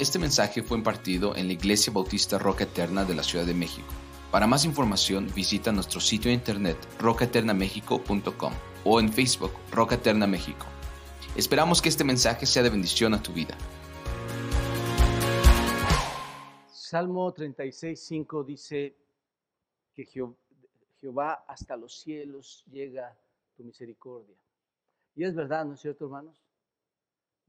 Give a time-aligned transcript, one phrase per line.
[0.00, 3.86] Este mensaje fue impartido en la Iglesia Bautista Roca Eterna de la Ciudad de México.
[4.30, 8.54] Para más información visita nuestro sitio de internet rocaeternamexico.com
[8.86, 10.64] o en Facebook Roca Eterna México.
[11.36, 13.54] Esperamos que este mensaje sea de bendición a tu vida.
[16.72, 18.10] Salmo 36,
[18.46, 18.96] dice
[19.94, 23.14] que Jehová hasta los cielos llega
[23.54, 24.36] tu misericordia.
[25.14, 26.40] Y es verdad, ¿no es cierto, hermanos?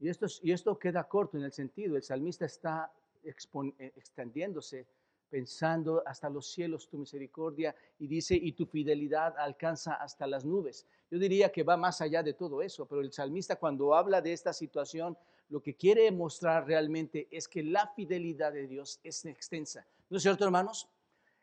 [0.02, 0.08] Y
[0.50, 2.92] esto, queda corto en el sentido, el salmista está
[3.22, 4.84] eh, extendiéndose,
[5.30, 10.88] pensando hasta los cielos tu misericordia y dice, y tu fidelidad alcanza hasta las nubes.
[11.08, 14.32] Yo diría que va más allá de todo eso, pero el salmista cuando habla de
[14.32, 15.16] esta situación,
[15.50, 19.86] lo que quiere mostrar realmente es que la fidelidad de Dios es extensa.
[20.10, 20.88] ¿No es cierto, hermanos?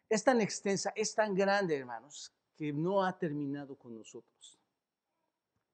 [0.09, 4.58] Es tan extensa, es tan grande, hermanos, que no ha terminado con nosotros.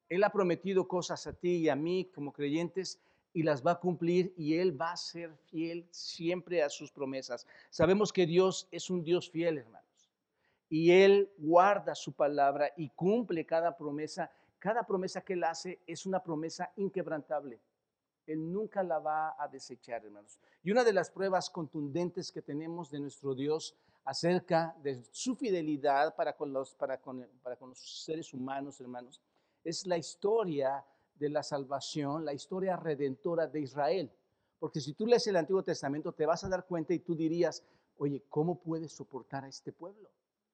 [0.09, 2.99] Él ha prometido cosas a ti y a mí como creyentes
[3.33, 7.45] y las va a cumplir y Él va a ser fiel siempre a sus promesas.
[7.69, 10.09] Sabemos que Dios es un Dios fiel, hermanos.
[10.69, 14.31] Y Él guarda su palabra y cumple cada promesa.
[14.57, 17.59] Cada promesa que Él hace es una promesa inquebrantable.
[18.25, 20.39] Él nunca la va a desechar, hermanos.
[20.63, 23.75] Y una de las pruebas contundentes que tenemos de nuestro Dios
[24.05, 29.21] acerca de su fidelidad para con los, para con, para con los seres humanos, hermanos,
[29.65, 30.85] es la historia
[31.15, 34.11] de la salvación, la historia redentora de Israel.
[34.59, 37.63] Porque si tú lees el Antiguo Testamento, te vas a dar cuenta y tú dirías,
[37.97, 40.09] oye, ¿cómo puedes soportar a este pueblo?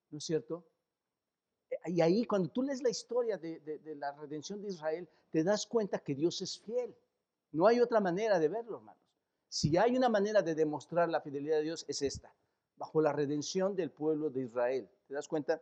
[0.10, 0.66] ¿No es cierto?
[1.86, 6.00] Y ahí, cuando tú lees la historia de, la redención de Israel, te das cuenta
[6.00, 6.96] que Dios es fiel.
[7.52, 9.02] No hay otra manera de verlo, hermanos.
[9.50, 12.34] Si hay una manera de demostrar la fidelidad de Dios, es esta,
[12.78, 14.90] bajo la redención del pueblo de Israel.
[15.08, 15.62] ¿Te das cuenta?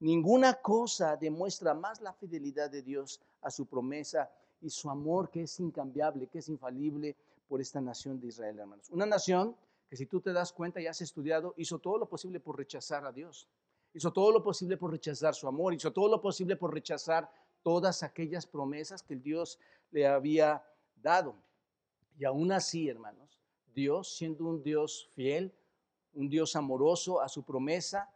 [0.00, 5.42] Ninguna cosa demuestra más la fidelidad de Dios a su promesa y su amor que
[5.42, 7.16] es incambiable, que es infalible
[7.48, 8.88] por esta nación de Israel, hermanos.
[8.90, 9.54] Una nación
[9.88, 13.04] que si tú te das cuenta y has estudiado, hizo todo lo posible por rechazar
[13.04, 13.46] a Dios.
[13.92, 17.30] Hizo todo lo posible por rechazar su amor, hizo todo lo posible por rechazar
[17.62, 19.58] todas aquellas promesas que el Dios
[19.90, 20.64] le había
[21.02, 21.34] dado.
[22.18, 23.40] Y aún así, hermanos,
[23.74, 25.52] Dios, siendo un Dios fiel,
[26.14, 28.08] un Dios amoroso a su promesa,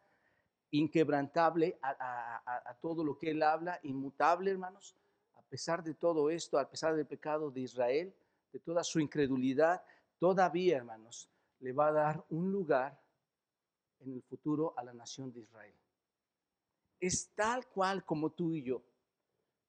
[0.78, 4.96] inquebrantable a, todo lo que él habla, inmutable, hermanos,
[5.36, 8.12] a pesar de todo esto, a pesar del pecado de Israel,
[8.52, 9.82] de toda su incredulidad,
[10.18, 11.28] todavía, hermanos,
[11.60, 13.00] le va a dar un lugar
[14.00, 15.74] en el futuro a la nación de Israel.
[16.98, 18.82] Es tal cual como tú y yo.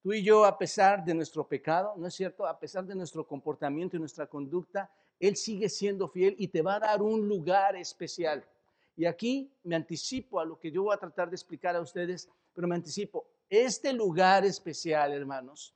[0.01, 2.47] Tú y yo, a pesar de nuestro pecado, ¿no es cierto?
[2.47, 6.75] A pesar de nuestro comportamiento y nuestra conducta, Él sigue siendo fiel y te va
[6.75, 8.43] a dar un lugar especial.
[8.97, 12.29] Y aquí me anticipo a lo que yo voy a tratar de explicar a ustedes,
[12.53, 13.27] pero me anticipo.
[13.49, 15.73] Este lugar especial, hermanos,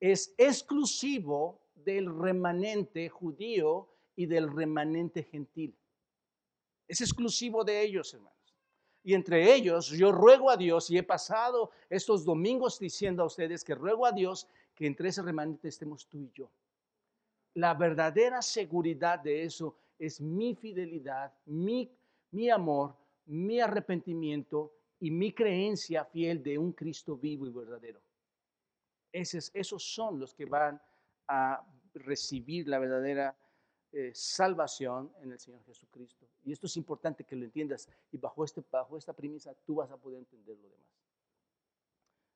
[0.00, 5.74] es exclusivo del remanente judío y del remanente gentil.
[6.88, 8.36] Es exclusivo de ellos, hermanos.
[9.04, 13.62] Y entre ellos yo ruego a Dios, y he pasado estos domingos diciendo a ustedes
[13.62, 16.50] que ruego a Dios que entre ese remanente estemos tú y yo.
[17.54, 21.88] La verdadera seguridad de eso es mi fidelidad, mi
[22.36, 27.98] mi amor, mi arrepentimiento y mi creencia fiel de un Cristo vivo y verdadero.
[29.10, 30.78] Esos, esos son los que van
[31.26, 33.34] a recibir la verdadera
[33.90, 36.28] eh, salvación en el Señor Jesucristo.
[36.44, 39.90] Y esto es importante que lo entiendas y bajo, este, bajo esta premisa tú vas
[39.90, 40.92] a poder entender lo demás.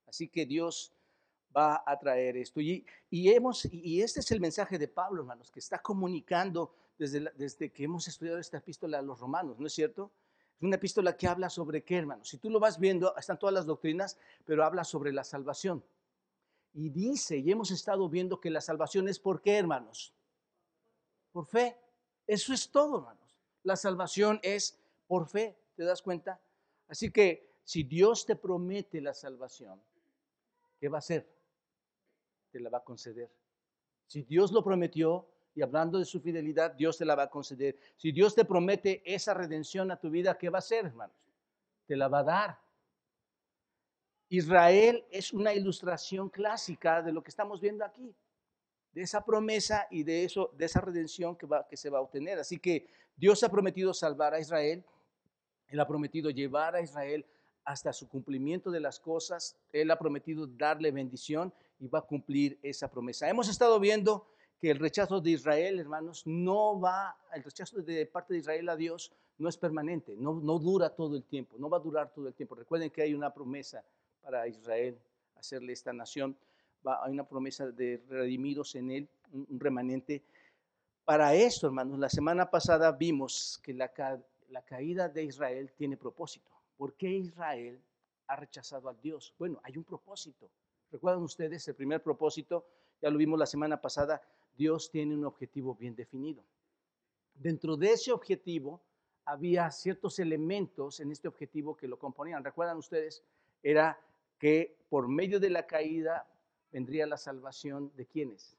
[0.06, 0.94] Así que Dios
[1.54, 2.58] va a traer esto.
[2.58, 6.74] Y, y, hemos, y este es el mensaje de Pablo, hermanos, que está comunicando
[7.08, 10.12] desde, que hemos estudiado esta epístola a los romanos, ¿no es cierto?
[10.56, 12.28] Es una epístola que habla sobre qué, hermanos.
[12.28, 15.82] Si tú lo vas viendo, están todas las doctrinas, pero habla sobre la salvación.
[16.74, 20.12] Y dice, y hemos estado viendo que la salvación es por qué, hermanos?
[21.32, 21.78] Por fe.
[22.26, 23.38] Eso es todo, hermanos.
[23.62, 26.38] La salvación es por fe, ¿te das cuenta?
[26.86, 29.80] Así que si Dios te promete la salvación,
[30.78, 31.26] ¿qué va a hacer?
[32.50, 33.30] Te la va a conceder.
[34.06, 35.26] Si Dios lo prometió,
[35.60, 37.76] y hablando de su fidelidad, Dios te la va a conceder.
[37.98, 41.14] Si Dios te promete esa redención a tu vida, ¿qué va a hacer, hermanos?
[41.86, 42.58] Te la va a dar.
[44.30, 48.16] Israel es una ilustración clásica de lo que estamos viendo aquí,
[48.92, 52.02] de esa promesa y de eso, de esa redención que, va, que se va a
[52.02, 52.38] obtener.
[52.38, 54.82] Así que Dios ha prometido salvar a Israel,
[55.68, 57.26] Él ha prometido llevar a Israel
[57.66, 62.58] hasta su cumplimiento de las cosas, Él ha prometido darle bendición y va a cumplir
[62.62, 63.28] esa promesa.
[63.28, 64.26] Hemos estado viendo
[64.60, 68.76] que el rechazo de Israel, hermanos, no va, el rechazo de parte de Israel a
[68.76, 72.28] Dios no es permanente, no, no dura todo el tiempo, no va a durar todo
[72.28, 72.54] el tiempo.
[72.54, 73.82] Recuerden que hay una promesa
[74.22, 74.98] para Israel,
[75.36, 76.36] hacerle esta nación,
[76.86, 80.22] va, hay una promesa de redimidos en él, un, remanente.
[81.06, 83.90] para esto, hermanos, la semana pasada vimos que la,
[84.50, 86.50] la caída de Israel tiene propósito.
[86.76, 87.80] ¿Por qué Israel
[88.26, 89.34] ha rechazado a Dios?
[89.38, 90.50] Bueno, hay un propósito.
[90.92, 92.66] ¿Recuerdan ustedes el primer propósito?
[93.00, 94.20] Ya lo vimos la semana pasada.
[94.60, 96.44] Dios tiene un objetivo bien definido.
[97.32, 98.82] Dentro de ese objetivo
[99.24, 102.44] había ciertos elementos en este objetivo que lo componían.
[102.44, 103.24] ¿Recuerdan ustedes?
[103.62, 103.98] Era
[104.38, 106.28] que por medio de la caída
[106.70, 108.54] vendría la salvación de quienes?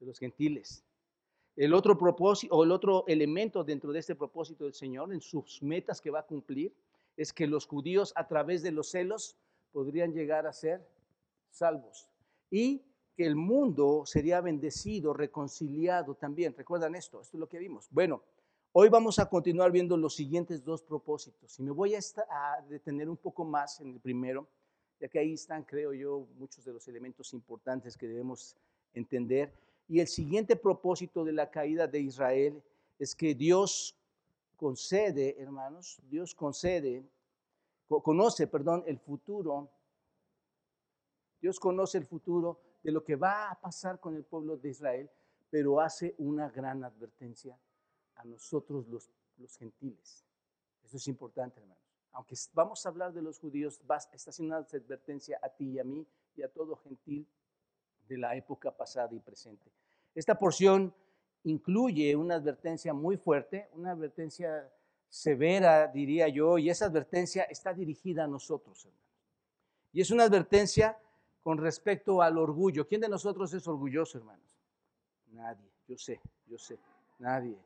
[0.00, 0.84] De los gentiles.
[1.56, 5.62] El otro propósito o el otro elemento dentro de este propósito del Señor en sus
[5.62, 6.74] metas que va a cumplir
[7.16, 9.34] es que los judíos a través de los celos
[9.72, 10.86] podrían llegar a ser
[11.48, 12.06] salvos
[12.50, 12.82] y
[13.16, 16.54] que el mundo sería bendecido, reconciliado también.
[16.54, 17.20] ¿Recuerdan esto?
[17.22, 17.88] Esto es lo que vimos.
[17.90, 18.22] Bueno,
[18.72, 23.08] hoy vamos a continuar viendo los siguientes dos propósitos y me voy a, a detener
[23.08, 24.46] un poco más en el primero,
[25.00, 28.54] ya que ahí están, creo yo, muchos de los elementos importantes que debemos
[28.92, 29.50] entender.
[29.88, 32.62] Y el siguiente propósito de la caída de Israel
[32.98, 33.96] es que Dios
[34.56, 37.02] concede, hermanos, Dios concede,
[37.88, 39.70] conoce, perdón, el futuro.
[41.40, 45.10] Dios conoce el futuro de lo que va a pasar con el pueblo de Israel,
[45.50, 47.58] pero hace una gran advertencia
[48.14, 50.24] a nosotros los, los gentiles.
[50.84, 51.82] Eso es importante, hermanos.
[52.12, 53.80] Aunque vamos a hablar de los judíos,
[54.12, 56.06] está haciendo una advertencia a ti y a mí
[56.36, 57.26] y a todo gentil
[58.06, 59.68] de la época pasada y presente.
[60.14, 60.94] Esta porción
[61.42, 64.72] incluye una advertencia muy fuerte, una advertencia
[65.08, 69.04] severa, diría yo, y esa advertencia está dirigida a nosotros, hermanos.
[69.92, 70.96] Y es una advertencia
[71.46, 72.88] con respecto al orgullo.
[72.88, 74.58] ¿Quién de nosotros es orgulloso, hermanos?
[75.30, 76.76] Nadie, yo sé, yo sé,
[77.20, 77.56] nadie,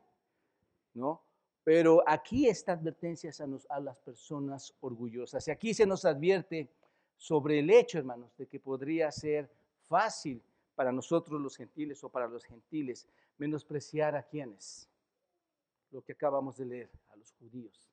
[0.93, 1.19] ¿no?
[1.63, 5.47] Pero aquí esta advertencia es a, a las personas orgullosas.
[5.47, 6.69] Y aquí se nos advierte
[7.17, 9.49] sobre el hecho, hermanos, de que podría ser
[9.87, 10.43] fácil
[10.75, 13.07] para nosotros los gentiles o para los gentiles
[13.39, 14.87] menospreciar a quienes,
[15.89, 17.89] lo que acabamos de leer, a los judíos.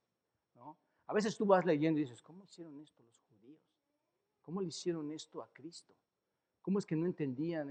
[0.55, 0.77] ¿no?
[1.07, 3.28] A veces tú vas leyendo y dices, ¿cómo hicieron esto los judíos?
[4.49, 5.93] ¿Cómo le hicieron esto a Cristo?
[6.63, 7.69] ¿Cómo es que no entendían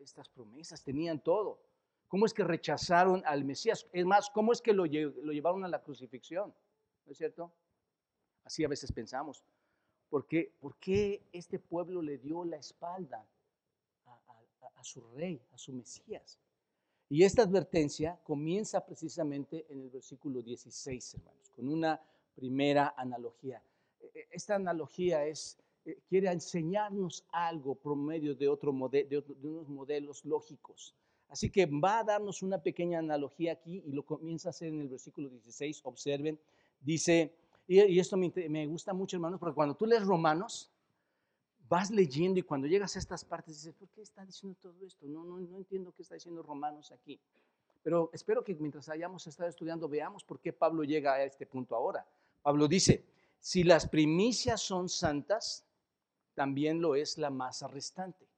[0.00, 0.82] estas promesas?
[0.82, 1.60] Tenían todo.
[2.08, 3.86] ¿Cómo es que rechazaron al Mesías?
[3.92, 6.52] Es más, ¿cómo es que lo, llevaron a la crucifixión?
[7.04, 7.52] ¿No es cierto?
[8.42, 9.44] Así a veces pensamos.
[10.08, 13.24] ¿Por qué, ¿Por qué este pueblo le dio la espalda
[14.74, 16.40] a su rey, a su Mesías.
[17.08, 22.00] Y esta advertencia comienza precisamente en el versículo 16, hermanos, con una
[22.34, 23.62] primera analogía.
[24.00, 25.56] E, e, esta analogía es,
[25.86, 30.94] eh, quiere enseñarnos algo por medio de, otro de, unos modelos lógicos.
[31.28, 34.80] Así que va a darnos una pequeña analogía aquí y lo comienza a hacer en
[34.80, 35.80] el versículo 16.
[35.84, 36.38] Observen,
[36.80, 37.32] dice,
[37.68, 40.70] y, esto me, me gusta mucho, hermanos, porque cuando tú lees Romanos,
[41.68, 45.06] vas leyendo y cuando llegas a estas partes dices, ¿por qué está diciendo todo esto?
[45.06, 47.20] No, no, no entiendo qué está diciendo Romanos aquí.
[47.84, 51.76] Pero espero que mientras hayamos estado estudiando veamos por qué Pablo llega a este punto
[51.76, 52.04] ahora.
[52.42, 53.04] Pablo dice,
[53.38, 55.64] si las primicias son santas,
[56.36, 58.28] también lo es la masa restante.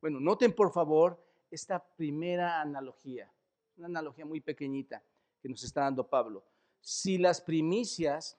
[0.00, 3.30] Bueno, noten por favor esta primera analogía,
[3.76, 5.02] una analogía muy pequeñita
[5.42, 6.42] que nos está dando Pablo.
[6.80, 8.38] Si las primicias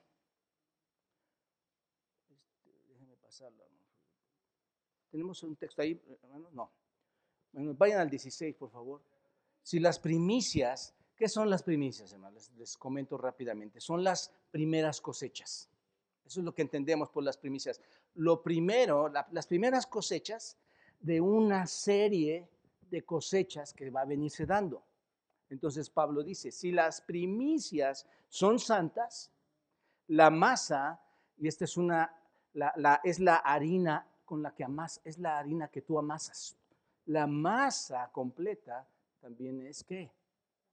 [5.10, 6.54] ¿Tenemos un texto ahí, hermanos?
[6.54, 6.72] No.
[7.52, 9.02] Bueno, vayan al 16, por favor.
[9.64, 12.52] Si las primicias, ¿qué son las primicias, hermanos?
[12.58, 13.82] Les, comento rápidamente.
[13.82, 15.70] Son las primeras cosechas.
[16.26, 17.82] Eso es lo que entendemos por las primicias.
[18.16, 20.58] Lo primero, las primeras cosechas
[21.00, 22.50] de una serie
[22.90, 24.84] de cosechas que va a venirse dando.
[25.50, 29.32] Entonces Pablo dice, si las primicias son santas,
[30.08, 31.02] la masa,
[31.38, 32.14] y esta es una,
[32.54, 36.56] la, es la harina con la que amas, es la harina que tú amasas.
[37.06, 38.88] La masa completa
[39.20, 40.12] también es que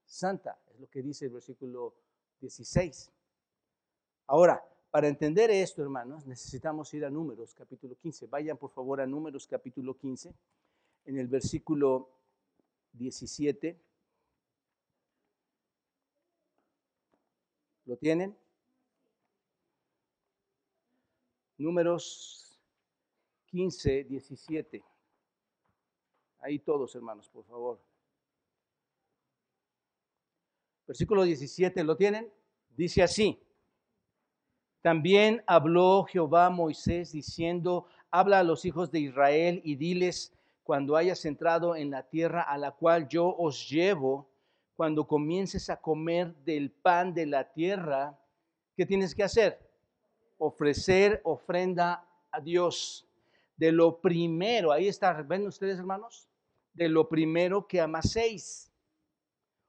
[0.05, 1.95] santa, es lo que dice el versículo
[2.41, 3.11] 16.
[4.27, 8.27] Ahora, para entender esto, hermanos, necesitamos ir a Números capítulo 15.
[8.27, 10.35] Vayan por favor a Números capítulo 15,
[11.07, 12.11] en el versículo
[12.93, 13.79] 17.
[17.87, 18.37] ¿Lo tienen?
[21.59, 22.59] Números
[23.47, 24.85] 15, 17.
[26.41, 27.81] Ahí todos, hermanos, por favor.
[30.87, 32.33] Versículo 17, ¿lo tienen?
[32.77, 33.46] Dice así.
[34.87, 40.95] También habló Jehová a Moisés diciendo, habla a los hijos de Israel y diles, cuando
[40.95, 44.29] hayas entrado en la tierra a la cual yo os llevo,
[44.77, 48.17] cuando comiences a comer del pan de la tierra,
[48.77, 49.59] ¿qué tienes que hacer?
[50.39, 53.09] Ofrecer ofrenda a Dios
[53.57, 56.29] de lo primero, ahí está, ¿ven ustedes hermanos?
[56.75, 58.71] De lo primero que amaséis.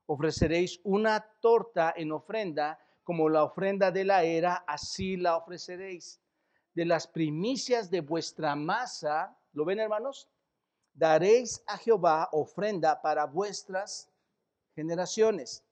[0.05, 6.19] ofreceréis una torta en ofrenda, como la ofrenda de la era, así la ofreceréis.
[6.73, 10.27] De las primicias de vuestra masa, ¿lo ven hermanos?
[10.93, 14.09] Daréis a Jehová ofrenda para vuestras
[14.75, 15.63] generaciones.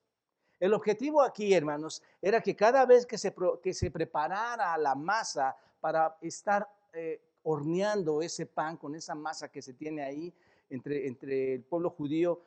[0.58, 5.54] El objetivo aquí, hermanos, era que cada vez que se, que se preparara la masa
[5.78, 10.32] para estar eh, horneando ese pan con esa masa que se tiene ahí
[10.70, 12.40] entre, entre el pueblo judío,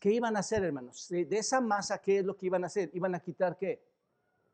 [0.00, 1.06] ¿qué iban a hacer, hermanos?
[1.10, 2.90] De esa masa, ¿qué es lo que iban a hacer?
[2.92, 3.91] Iban a quitar qué?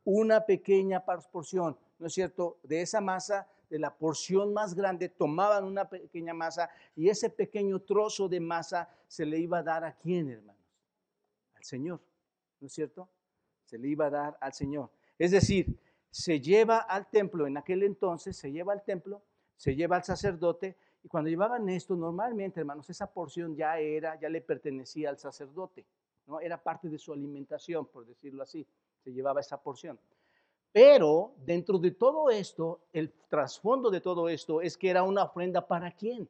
[0.04, 2.58] Una pequeña porción, ¿no es cierto?
[2.62, 7.80] De esa masa, de la porción más grande, tomaban una pequeña masa y ese pequeño
[7.80, 10.62] trozo de masa se le iba a dar a quién, hermanos?
[11.54, 12.00] Al Señor,
[12.60, 13.08] ¿no es cierto?
[13.64, 14.90] Se le iba a dar al Señor.
[15.18, 15.78] Es decir,
[16.10, 19.22] se lleva al templo, en aquel entonces se lleva al templo,
[19.56, 24.28] se lleva al sacerdote y cuando llevaban esto, normalmente, hermanos, esa porción ya era, ya
[24.28, 25.84] le pertenecía al sacerdote,
[26.26, 26.40] ¿no?
[26.40, 28.66] Era parte de su alimentación, por decirlo así,
[29.02, 29.98] se llevaba esa porción.
[30.72, 35.66] Pero dentro de todo esto, el trasfondo de todo esto es que era una ofrenda
[35.66, 36.28] para quién?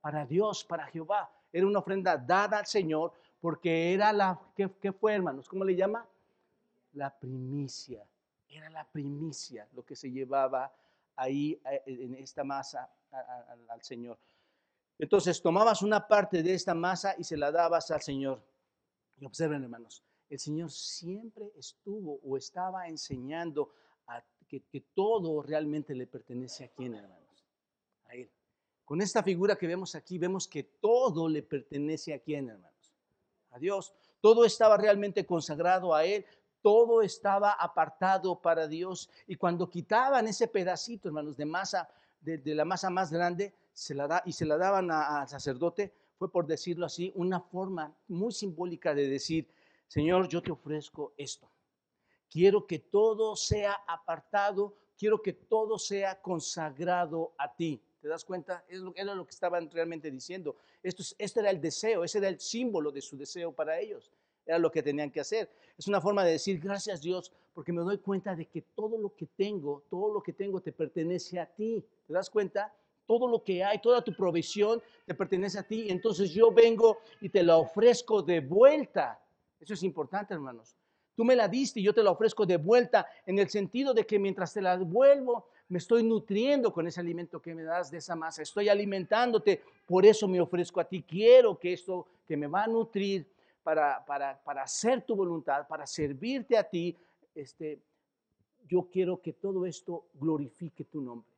[0.00, 1.30] Para Dios, para Jehová.
[1.52, 5.48] Era una ofrenda dada al Señor porque era la, ¿qué, qué fue hermanos?
[5.48, 6.06] ¿Cómo le llama?
[6.92, 8.06] La primicia.
[8.48, 10.72] Era la primicia lo que se llevaba
[11.16, 12.90] ahí eh, en esta masa
[13.68, 14.18] al Señor.
[14.98, 18.40] Entonces tomabas una parte de esta masa y se la dabas al Señor.
[19.18, 20.02] Y observen, hermanos,
[20.32, 23.70] el Señor siempre estuvo o estaba enseñando
[24.48, 27.46] que, todo realmente le pertenece a quién, hermanos?
[28.06, 28.30] A Él.
[28.84, 32.92] Con esta figura que vemos aquí, vemos que todo le pertenece a quién, hermanos?
[33.50, 33.94] A Dios.
[34.20, 36.24] Todo estaba realmente consagrado a Él,
[36.62, 39.10] todo estaba apartado para Dios.
[39.26, 44.06] Y cuando quitaban ese pedacito, hermanos, de masa, de, la masa más grande, se la
[44.06, 48.94] da, y se la daban al sacerdote, fue por decirlo así, una forma muy simbólica
[48.94, 49.48] de decir,
[49.92, 51.50] Señor, yo te ofrezco esto.
[52.30, 57.78] Quiero que todo sea apartado, quiero que todo sea consagrado a ti.
[58.00, 58.64] ¿Te das cuenta?
[58.94, 60.56] Era lo que estaban realmente diciendo.
[60.82, 64.10] Esto, era el deseo, ese era el símbolo de su deseo para ellos.
[64.46, 65.50] Era lo que tenían que hacer.
[65.76, 69.14] Es una forma de decir, gracias Dios, porque me doy cuenta de que todo lo
[69.14, 71.84] que tengo, todo lo que tengo te pertenece a ti.
[72.06, 72.74] ¿Te das cuenta?
[73.04, 75.90] Todo lo que hay, toda tu provisión te pertenece a ti.
[75.90, 79.21] Entonces yo vengo y te la ofrezco de vuelta.
[79.62, 80.74] Eso es importante, hermanos.
[81.14, 84.04] Tú me la diste y yo te la ofrezco de vuelta en el sentido de
[84.04, 87.98] que mientras te la devuelvo, me estoy nutriendo con ese alimento que me das de
[87.98, 88.42] esa masa.
[88.42, 91.02] Estoy alimentándote, por eso me ofrezco a ti.
[91.02, 93.26] Quiero que esto que me va a nutrir
[93.62, 96.96] para, para, hacer tu voluntad, para servirte a ti,
[97.32, 97.78] este,
[98.66, 101.30] yo quiero que todo esto glorifique tu nombre.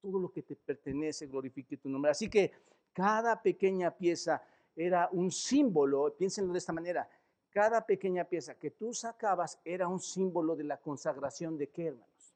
[0.00, 2.12] Todo lo que te pertenece glorifique tu nombre.
[2.12, 2.52] Así que
[2.92, 4.40] cada pequeña pieza
[4.76, 7.08] era un símbolo, piénsenlo de esta manera,
[7.54, 12.34] cada pequeña pieza que tú sacabas era un símbolo de la consagración de qué, hermanos?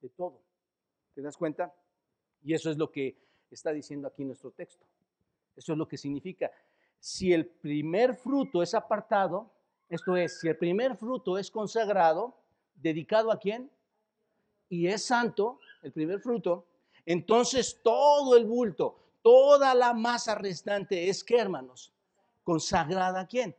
[0.00, 0.42] De todo.
[1.14, 1.72] ¿Te das cuenta?
[2.42, 3.16] Y eso es lo que
[3.48, 4.84] está diciendo aquí nuestro texto.
[5.54, 6.50] Eso es lo que significa
[6.98, 9.52] si el primer fruto es apartado,
[9.88, 12.36] esto es, si el primer fruto es consagrado,
[12.74, 13.70] dedicado a quién?
[14.68, 16.66] Y es santo, el primer fruto,
[17.04, 21.92] entonces todo el bulto, toda la masa restante es que, hermanos,
[22.42, 23.54] consagrada a quién?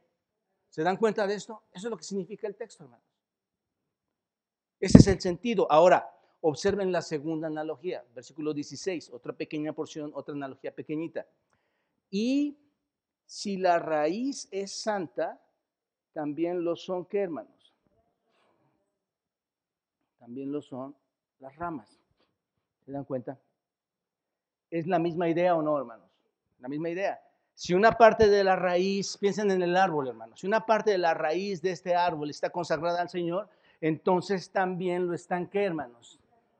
[0.77, 1.63] ¿Se dan cuenta de esto?
[1.73, 3.03] Eso es lo que significa el texto, hermanos.
[4.79, 5.65] Ese es el sentido.
[5.71, 6.07] Ahora,
[6.41, 11.25] observen la segunda analogía, versículo 16, otra pequeña porción, otra analogía pequeñita.
[12.11, 12.59] Y
[13.25, 15.41] si la raíz es santa,
[16.13, 17.73] también lo son, ¿qué hermanos?
[20.19, 20.95] También lo son
[21.39, 21.99] las ramas.
[22.85, 23.39] ¿Se dan cuenta?
[24.69, 26.11] ¿Es la misma idea o no, hermanos?
[26.59, 27.19] La misma idea.
[27.57, 30.99] Si una parte de la raíz, piensen en el árbol, hermanos, si una parte de
[30.99, 33.49] la raíz de este árbol está consagrada al Señor,
[33.81, 36.19] entonces también lo están, ¿qué, hermanos?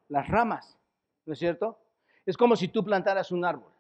[0.10, 0.75] Las ramas,
[1.24, 1.77] ¿no es cierto?
[2.25, 3.72] Es como si tú plantaras un árbol.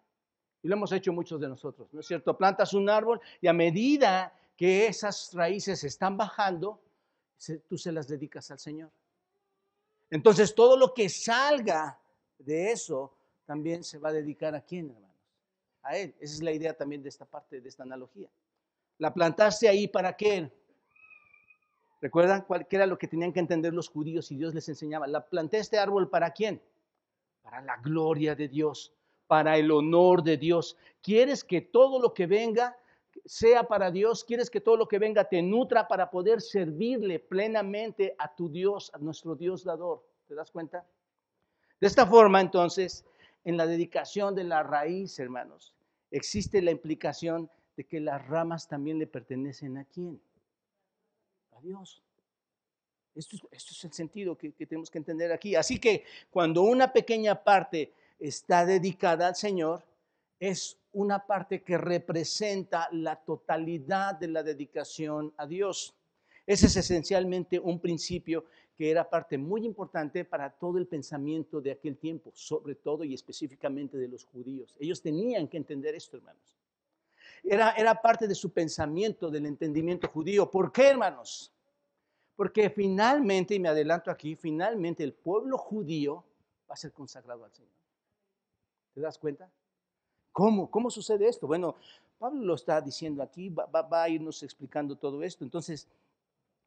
[0.61, 2.37] Y lo hemos hecho muchos de nosotros, ¿no es cierto?
[2.37, 6.79] Plantas un árbol y a medida que esas raíces están bajando,
[7.67, 8.91] tú se las dedicas al Señor.
[10.11, 11.99] Entonces todo lo que salga
[12.37, 15.06] de eso también se va a dedicar a quién, hermanos?
[15.83, 16.15] A Él.
[16.19, 18.29] Esa es la idea también de esta parte, de esta analogía.
[18.97, 20.51] La plantaste ahí para qué?
[22.01, 25.07] ¿Recuerdan cuál era lo que tenían que entender los judíos y Dios les enseñaba?
[25.07, 26.61] La planté este árbol para quién?
[27.41, 28.93] Para la gloria de Dios
[29.27, 30.77] para el honor de Dios.
[31.01, 32.77] ¿Quieres que todo lo que venga
[33.25, 34.23] sea para Dios?
[34.23, 38.89] ¿Quieres que todo lo que venga te nutra para poder servirle plenamente a tu Dios,
[38.93, 40.03] a nuestro Dios dador?
[40.27, 40.85] ¿Te das cuenta?
[41.79, 43.05] De esta forma, entonces,
[43.47, 45.73] en la dedicación de la raíz, hermanos,
[46.11, 50.19] existe la implicación de que las ramas también le pertenecen a quién?
[51.55, 52.03] a Dios.
[53.15, 55.55] Esto, es el sentido que, que tenemos que entender aquí.
[55.55, 59.81] Así que cuando una pequeña parte está dedicada al Señor,
[60.41, 65.95] es una parte que representa la totalidad de la dedicación a Dios.
[66.45, 68.43] Ese es esencialmente un principio
[68.77, 73.15] que era parte muy importante para todo el pensamiento de aquel tiempo, sobre todo y
[73.15, 74.77] específicamente de los judíos.
[74.79, 76.55] Ellos tenían que entender esto, hermanos.
[77.43, 80.49] Era, era parte de su pensamiento, del entendimiento judío.
[80.51, 81.51] ¿Por qué, hermanos?
[82.35, 86.23] Porque finalmente, y me adelanto aquí, finalmente el pueblo judío
[86.69, 87.71] va a ser consagrado al Señor.
[88.93, 89.49] ¿Te das cuenta?
[90.31, 90.69] ¿Cómo?
[90.69, 91.47] ¿Cómo sucede esto?
[91.47, 91.75] Bueno,
[92.19, 95.43] Pablo lo está diciendo aquí, va, va, a irnos explicando todo esto.
[95.43, 95.87] Entonces,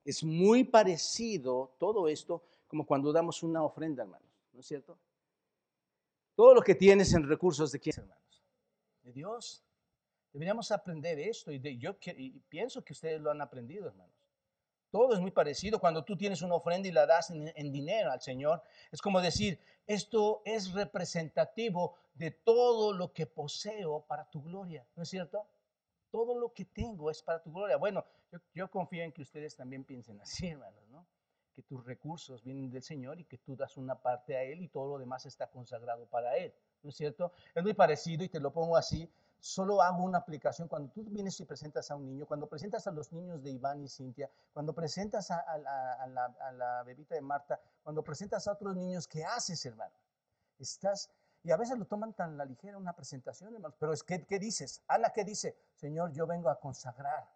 [0.04, 4.98] es muy parecido todo esto como cuando damos una ofrenda, hermanos, ¿no es cierto?
[6.34, 8.44] Todo lo que tienes en recursos de quién, hermanos?
[9.02, 9.64] De Dios.
[10.32, 11.96] Deberíamos aprender esto y, de, yo
[12.48, 14.14] pienso que ustedes lo han aprendido, hermanos.
[14.90, 15.78] Todo es muy parecido.
[15.78, 19.60] Cuando tú tienes una ofrenda y la das en, dinero al Señor, es como decir,
[19.86, 25.46] esto es representativo de todo lo que poseo para tu gloria, ¿no es cierto?
[26.10, 27.76] Todo lo que tengo es para tu gloria.
[27.76, 28.04] Bueno,
[28.54, 31.06] yo, confío en que ustedes también piensen así, hermanos, ¿no?
[31.54, 34.68] Que tus recursos vienen del Señor y que tú das una parte a Él y
[34.68, 37.32] todo lo demás está consagrado para Él, ¿no es cierto?
[37.54, 41.40] Es muy parecido y te lo pongo así solo hago una aplicación cuando tú vienes
[41.40, 44.74] y presentas a un niño, cuando presentas a los niños de Iván y Cintia, cuando
[44.74, 49.94] presentas a, la, bebita de Marta, cuando presentas a otros niños, ¿qué haces, hermano?
[50.58, 51.10] Estás,
[51.42, 54.38] y a veces lo toman tan la ligera una presentación, hermano, pero es que, ¿qué
[54.38, 54.82] dices?
[54.86, 55.56] Ana, ¿qué dice?
[55.74, 57.28] Señor, yo vengo a consagrar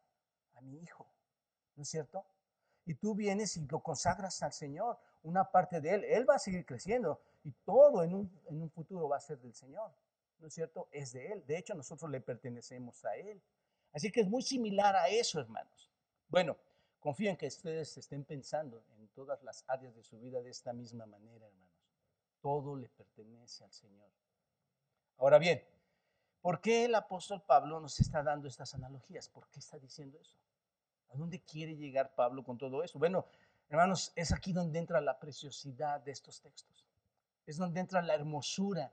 [0.54, 1.06] a mi hijo,
[1.76, 2.24] ¿no es cierto?
[2.86, 6.38] Y tú vienes y lo consagras al Señor, una parte de él, él va a
[6.38, 9.90] seguir creciendo y todo en un, en un futuro va a ser del Señor.
[10.44, 10.88] ¿no es cierto?
[10.92, 11.44] Es de Él.
[11.46, 13.40] De hecho, nosotros le pertenecemos a Él.
[13.94, 15.90] Así que es muy similar a eso, hermanos.
[16.28, 16.58] Bueno,
[17.00, 20.74] confío en que ustedes estén pensando en todas las áreas de su vida de esta
[20.74, 21.63] misma manera, hermanos.
[22.44, 24.06] Todo le pertenece al Señor.
[25.16, 25.64] Ahora bien,
[26.42, 29.30] ¿por qué el apóstol Pablo nos está dando estas analogías?
[29.30, 30.36] ¿Por qué está diciendo eso?
[31.08, 32.98] ¿A dónde quiere llegar Pablo con todo eso?
[32.98, 33.24] Bueno,
[33.70, 36.84] hermanos, es aquí donde entra la preciosidad de estos textos.
[37.46, 38.92] Es donde entra la hermosura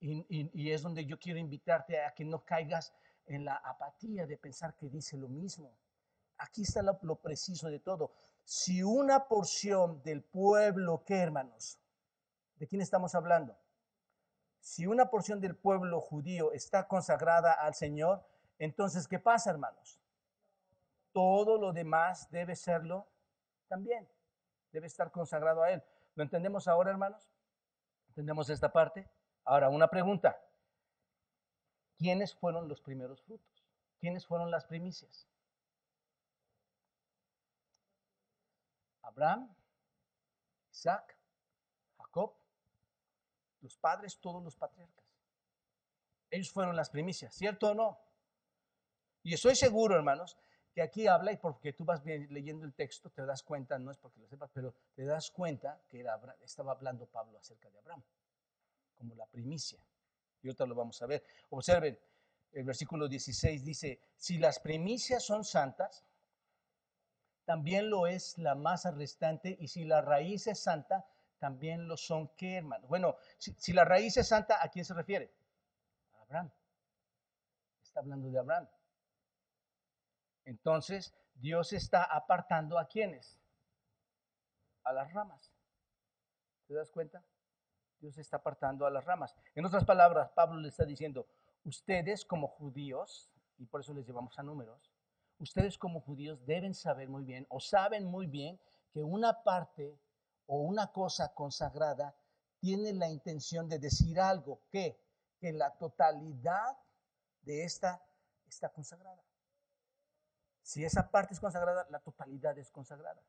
[0.00, 2.94] y, es donde yo quiero invitarte a que no caigas
[3.26, 5.76] en la apatía de pensar que dice lo mismo.
[6.38, 8.14] Aquí está lo, lo preciso de todo.
[8.44, 11.78] Si una porción del pueblo, ¿qué hermanos?
[12.58, 13.56] ¿De quién estamos hablando?
[14.60, 18.24] Si una porción del pueblo judío está consagrada al Señor,
[18.58, 20.00] entonces, ¿qué pasa, hermanos?
[21.12, 23.06] Todo lo demás debe serlo
[23.68, 24.08] también.
[24.72, 25.82] Debe estar consagrado a Él.
[26.16, 27.30] ¿Lo entendemos ahora, hermanos?
[28.08, 29.08] ¿Entendemos esta parte?
[29.44, 30.36] Ahora, una pregunta.
[31.96, 33.64] ¿Quiénes fueron los primeros frutos?
[34.00, 35.28] ¿Quiénes fueron las primicias?
[39.02, 39.54] Abraham,
[40.70, 41.17] Isaac,
[43.60, 45.04] los padres, todos los patriarcas.
[46.30, 47.98] Ellos fueron las primicias, ¿cierto o no?
[49.22, 50.36] Y estoy seguro, hermanos,
[50.72, 53.98] que aquí habla, y porque tú vas leyendo el texto, te das cuenta, no es
[53.98, 58.02] porque lo sepas, pero te das cuenta que era, estaba hablando Pablo acerca de Abraham
[58.94, 59.78] como la primicia.
[60.42, 61.24] Y ahorita lo vamos a ver.
[61.50, 61.98] Observen,
[62.52, 66.04] el versículo 16 dice, si las primicias son santas,
[67.44, 71.06] también lo es la masa restante, y si la raíz es santa,
[71.38, 72.86] también lo son qué, hermano.
[72.88, 75.32] Bueno, si, la raíz es santa, ¿a quién se refiere?
[76.14, 76.50] A Abraham.
[77.82, 78.68] Está hablando de Abraham.
[80.44, 83.38] Entonces, Dios está apartando a quienes?
[84.84, 85.52] A las ramas.
[86.66, 87.22] ¿Te das cuenta?
[88.00, 89.34] Dios está apartando a las ramas.
[89.54, 91.26] En otras palabras, Pablo le está diciendo,
[91.64, 94.92] ustedes como judíos, y por eso les llevamos a números,
[95.38, 98.60] ustedes como judíos deben saber muy bien o saben muy bien
[98.92, 99.98] que una parte
[100.48, 102.14] o una cosa consagrada
[102.58, 104.98] tiene la intención de decir algo que,
[105.38, 106.76] que la totalidad
[107.42, 108.02] de esta
[108.46, 109.22] está consagrada.
[110.62, 113.22] Si esa parte es consagrada, la totalidad es consagrada.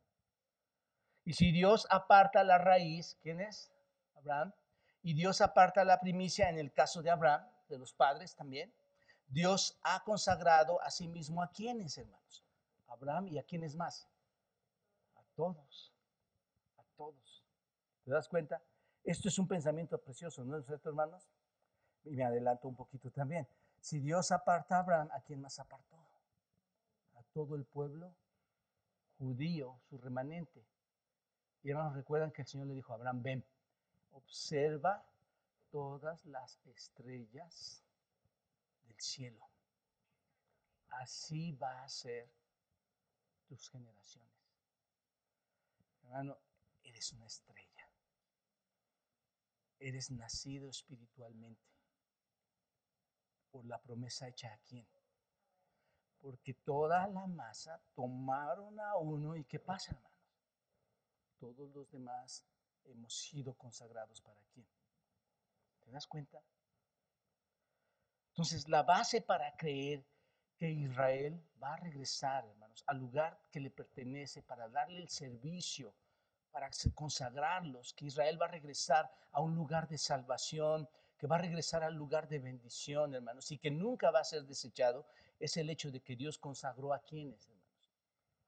[1.25, 3.71] Y si Dios aparta la raíz, ¿quién es?
[4.15, 4.53] Abraham,
[5.01, 8.73] y Dios aparta la primicia en el caso de Abraham, de los padres también.
[9.27, 12.43] Dios ha consagrado a sí mismo a quienes, hermanos.
[12.87, 14.07] Abraham y a quienes más.
[15.15, 15.93] A todos.
[16.99, 17.45] Todos.
[18.03, 18.61] ¿Te das cuenta?
[19.05, 21.31] Esto es un pensamiento precioso, ¿no es cierto, hermanos?
[22.03, 23.47] Y me adelanto un poquito también.
[23.79, 25.95] Si Dios aparta a Abraham, ¿a quién más apartó?
[27.15, 28.13] A todo el pueblo
[29.17, 30.65] judío, su remanente.
[31.63, 33.45] Y hermanos, recuerdan que el Señor le dijo a Abraham, ven,
[34.11, 35.01] observa
[35.71, 37.81] todas las estrellas
[38.83, 39.47] del cielo.
[40.89, 42.29] Así va a ser
[43.47, 44.29] tus generaciones.
[46.03, 46.37] Hermano,
[46.83, 47.89] eres una estrella.
[49.79, 51.69] Eres nacido espiritualmente
[53.51, 54.87] por la promesa hecha a quién.
[56.19, 60.09] Porque toda la masa tomaron a uno y ¿qué pasa, hermanos?
[61.39, 62.43] Todos los demás
[62.83, 64.67] hemos sido consagrados para quién.
[65.79, 66.41] ¿Te das cuenta?
[68.29, 70.05] Entonces, la base para creer
[70.57, 75.93] que Israel va a regresar, hermanos, al lugar que le pertenece para darle el servicio,
[76.51, 81.39] para consagrarlos, que Israel va a regresar a un lugar de salvación, que va a
[81.39, 85.05] regresar al lugar de bendición, hermanos, y que nunca va a ser desechado,
[85.39, 87.91] es el hecho de que Dios consagró a quienes, hermanos,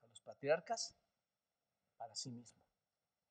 [0.04, 0.96] a los patriarcas,
[1.98, 2.60] para sí mismo.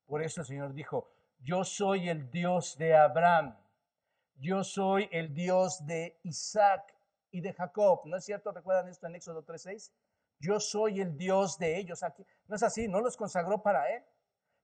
[0.05, 3.57] Por eso el Señor dijo, yo soy el Dios de Abraham,
[4.35, 6.95] yo soy el Dios de Isaac
[7.31, 8.01] y de Jacob.
[8.05, 8.51] ¿No es cierto?
[8.51, 9.91] ¿Recuerdan esto en Éxodo 3.6?
[10.39, 12.03] Yo soy el Dios de ellos.
[12.03, 14.03] Aquí, no es así, no los consagró para Él.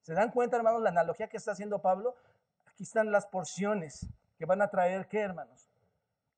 [0.08, 2.15] ¿Se dan cuenta, hermanos, la analogía que está haciendo Pablo?
[2.65, 5.70] Aquí están las porciones que van a traer, ¿qué, hermanos?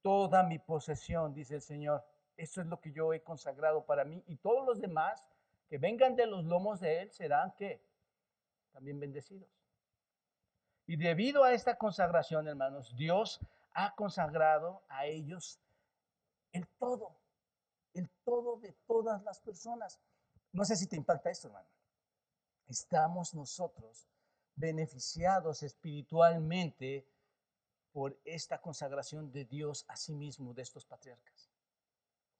[0.02, 2.04] Toda mi posesión, dice el Señor.
[2.36, 4.24] Eso es lo que yo he consagrado para mí.
[4.26, 5.24] Y todos los demás
[5.70, 7.80] que vengan de los lomos de Él serán, ¿qué?
[8.74, 9.48] También bendecidos.
[10.88, 13.40] Y debido a esta consagración, hermanos, Dios
[13.74, 15.60] ha consagrado a ellos
[16.54, 17.16] el todo,
[17.94, 20.00] el todo de todas las personas.
[20.54, 21.68] No sé si te impacta esto, hermano.
[22.70, 24.08] Estamos nosotros
[24.56, 27.06] beneficiados espiritualmente
[27.92, 31.50] por esta consagración de Dios a sí mismo de estos patriarcas.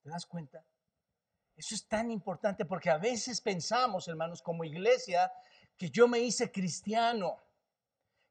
[0.02, 0.64] ¿Te das cuenta?
[1.56, 5.30] Eso es tan importante porque a veces pensamos, hermanos, como iglesia,
[5.76, 7.38] que yo me hice cristiano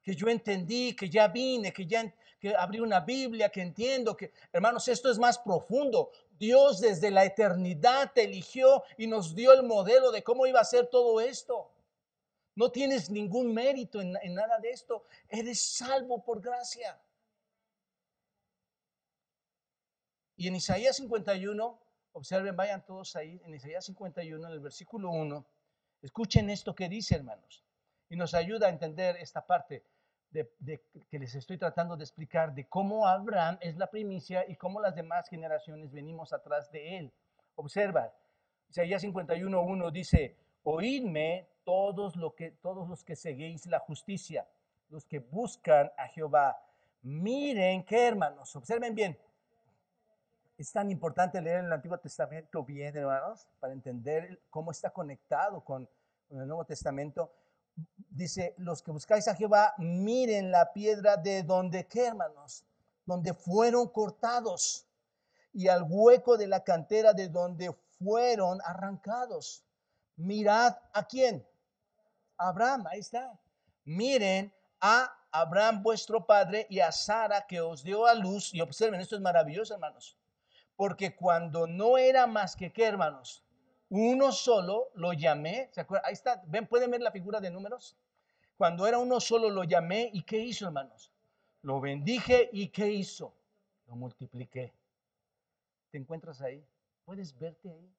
[0.02, 4.32] que yo entendí, que ya vine, que ya que abrí una Biblia, que entiendo que,
[4.54, 6.10] hermanos, esto es más profundo.
[6.38, 10.66] Dios desde la eternidad te eligió y nos dio el modelo de cómo iba a
[10.66, 11.70] ser todo esto.
[12.60, 15.06] No tienes ningún mérito en, en nada de esto.
[15.28, 17.02] Eres salvo por gracia.
[20.36, 21.80] Y en Isaías 51,
[22.14, 25.46] observen, vayan todos ahí, en Isaías 51, en el versículo 1,
[26.02, 27.64] escuchen esto que dice, hermanos
[28.10, 29.84] y nos ayuda a entender esta parte
[30.32, 30.50] de,
[31.10, 34.96] que les estoy tratando de explicar de cómo Abraham es la primicia y cómo las
[34.96, 37.12] demás generaciones venimos atrás de él.
[37.56, 38.14] Observa,
[38.70, 44.48] Isaías 51.1 dice, oídme todos, lo que, todos los que seguís la justicia,
[44.90, 46.58] los que buscan a Jehová.
[47.04, 49.16] Miren qué hermanos, observen bien.
[50.58, 55.88] Es tan importante leer el Antiguo Testamento bien, hermanos, para entender cómo está conectado con,
[56.28, 57.32] con el Nuevo Testamento
[58.10, 62.66] dice, los que buscáis a Jehová, miren la piedra de donde, ¿qué hermanos?
[63.06, 64.88] Donde fueron cortados
[65.54, 69.64] y al hueco de la cantera de donde fueron arrancados.
[70.16, 71.46] Mirad a quién?
[72.40, 73.38] Abraham, ahí está.
[73.86, 78.54] Miren a Abraham vuestro padre y a Sara que os dio a luz.
[78.54, 80.18] Y observen, esto es maravilloso, hermanos.
[80.76, 83.44] Porque cuando no era más que qué, hermanos,
[83.90, 86.08] uno solo lo llamé, ¿se acuerdan?
[86.08, 86.66] Ahí está, ¿ven?
[86.66, 87.98] ¿Pueden ver la figura de números?
[88.58, 91.12] Cuando era uno solo lo llamé y ¿qué hizo, hermanos?
[91.62, 93.34] Lo bendije y ¿qué hizo?
[93.88, 94.74] Lo multipliqué.
[95.92, 96.66] ¿Te encuentras ahí?
[97.04, 97.92] ¿Puedes verte ahí?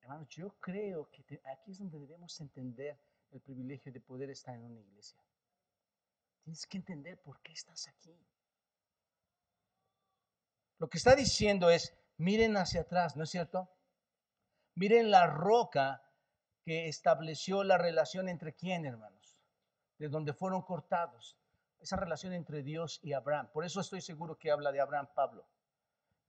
[0.00, 2.98] Hermanos, yo creo que aquí es donde debemos entender
[3.30, 5.22] el privilegio de poder estar en una iglesia.
[6.42, 8.16] Tienes que entender por qué estás aquí.
[10.78, 13.70] Lo que está diciendo es, Miren hacia atrás, ¿no es cierto?
[14.74, 16.02] Miren la roca
[16.62, 19.38] que estableció la relación entre quién, hermanos,
[19.96, 21.38] de donde fueron cortados.
[21.78, 23.48] Esa relación entre Dios y Abraham.
[23.54, 25.48] Por eso estoy seguro que habla de Abraham Pablo.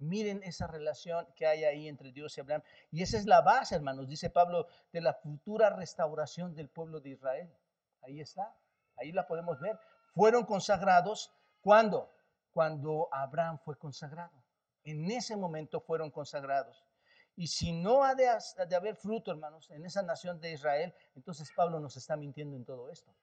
[0.01, 2.63] Miren esa relación que hay ahí entre Dios y Abraham.
[2.89, 7.11] Y esa es la base, hermanos, dice Pablo, de la futura restauración del pueblo de
[7.11, 7.53] Israel.
[8.01, 8.55] Ahí está,
[8.97, 9.79] ahí la podemos ver.
[10.15, 12.11] Fueron consagrados, ¿cuándo?
[12.51, 14.43] Cuando Abraham fue consagrado.
[14.83, 16.83] En ese momento fueron consagrados.
[17.35, 18.27] Y si no ha de,
[18.75, 22.89] haber fruto, hermanos, en esa nación de Israel, entonces Pablo nos está mintiendo en todo
[22.89, 23.13] esto.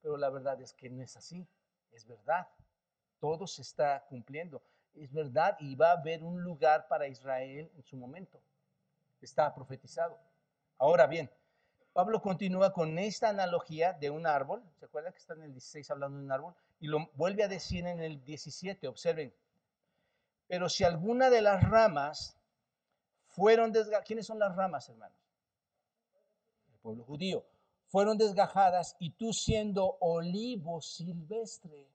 [0.00, 1.48] Pero la verdad es que no es así.
[1.90, 2.46] Es verdad.
[3.18, 4.62] Todo se está cumpliendo.
[5.00, 8.40] Es verdad y va a haber un lugar para Israel en su momento.
[9.20, 10.18] Está profetizado.
[10.76, 11.30] Ahora bien,
[11.92, 14.62] Pablo continúa con esta analogía de un árbol.
[14.78, 16.54] ¿Se acuerdan que está en el 16 hablando de un árbol?
[16.80, 18.86] Y lo vuelve a decir en el 17.
[18.88, 19.32] Observen,
[20.48, 22.36] pero si alguna de las ramas
[23.26, 25.18] fueron desgajadas, ¿quiénes son las ramas, hermanos?
[26.72, 27.44] El pueblo judío.
[27.86, 31.88] Fueron desgajadas y tú siendo olivo silvestre,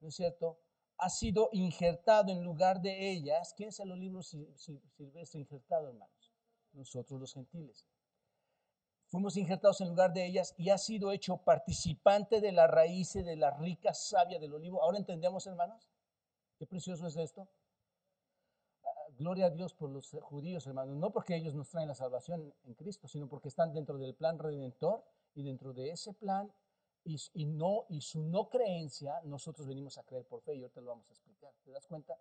[0.00, 0.58] ¿no es cierto?
[1.02, 3.54] Ha sido injertado en lugar de ellas.
[3.56, 6.32] ¿Quién es el olivo silvestre injertado, hermanos?
[6.72, 7.86] Nosotros los gentiles.
[9.08, 13.36] fuimos injertados en lugar de ellas y ha sido hecho participante de la raíz de
[13.36, 14.82] la rica savia del olivo.
[14.82, 15.88] Ahora entendemos, hermanos,
[16.58, 17.48] qué precioso es esto.
[18.84, 22.54] Ah, gloria a Dios por los judíos, hermanos, no porque ellos nos traen la salvación
[22.64, 26.52] en Cristo, sino porque están dentro del plan redentor y dentro de ese plan
[27.04, 31.12] y, su no creencia, nosotros venimos a creer por fe y ahorita lo vamos a
[31.12, 31.52] explicar.
[31.64, 32.18] ¿Te das cuenta?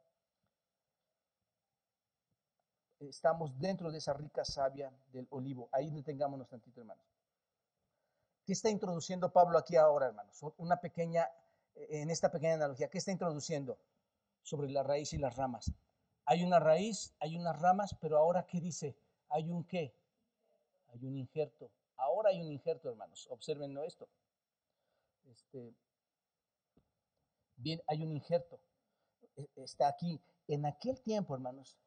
[2.99, 5.69] estamos dentro de esa rica savia del olivo.
[5.71, 7.05] Ahí detengámonos tantito, hermanos.
[8.45, 10.41] ¿Qué está introduciendo Pablo aquí ahora, hermanos?
[10.57, 11.29] Una pequeña,
[11.75, 13.77] en esta pequeña analogía, ¿qué está introduciendo
[14.41, 15.71] sobre la raíz y las ramas?
[16.25, 18.97] Hay una raíz, hay unas ramas, pero ahora ¿qué dice?
[19.29, 19.95] Hay un qué?
[20.87, 21.71] Hay un injerto.
[21.95, 23.27] Ahora hay un injerto, hermanos.
[23.29, 24.09] Observen esto.
[25.29, 25.73] Este,
[27.57, 28.59] bien, hay un injerto.
[29.35, 30.19] E, está aquí.
[30.47, 31.77] En aquel tiempo, hermanos,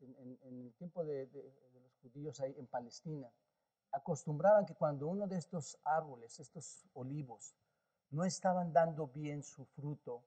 [0.00, 3.30] en, el tiempo de, los judíos ahí en Palestina,
[3.92, 7.54] acostumbraban que cuando uno de estos árboles, estos olivos,
[8.10, 10.22] no estaban dando bien su fruto,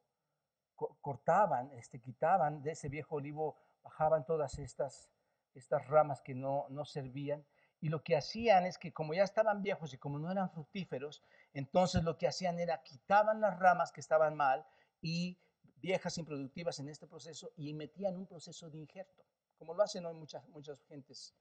[1.01, 5.09] cortaban, este, quitaban de ese viejo olivo, bajaban todas estas,
[5.53, 7.45] estas ramas que no, no servían,
[7.83, 11.21] y lo que hacían es que como ya estaban viejos y como no eran fructíferos,
[11.53, 14.65] entonces lo que hacían era quitaban las ramas que estaban mal
[15.01, 15.37] y
[15.81, 19.25] viejas, improductivas en este proceso, y metían un proceso de injerto
[19.57, 21.35] como lo hacen hoy muchas, muchas gentes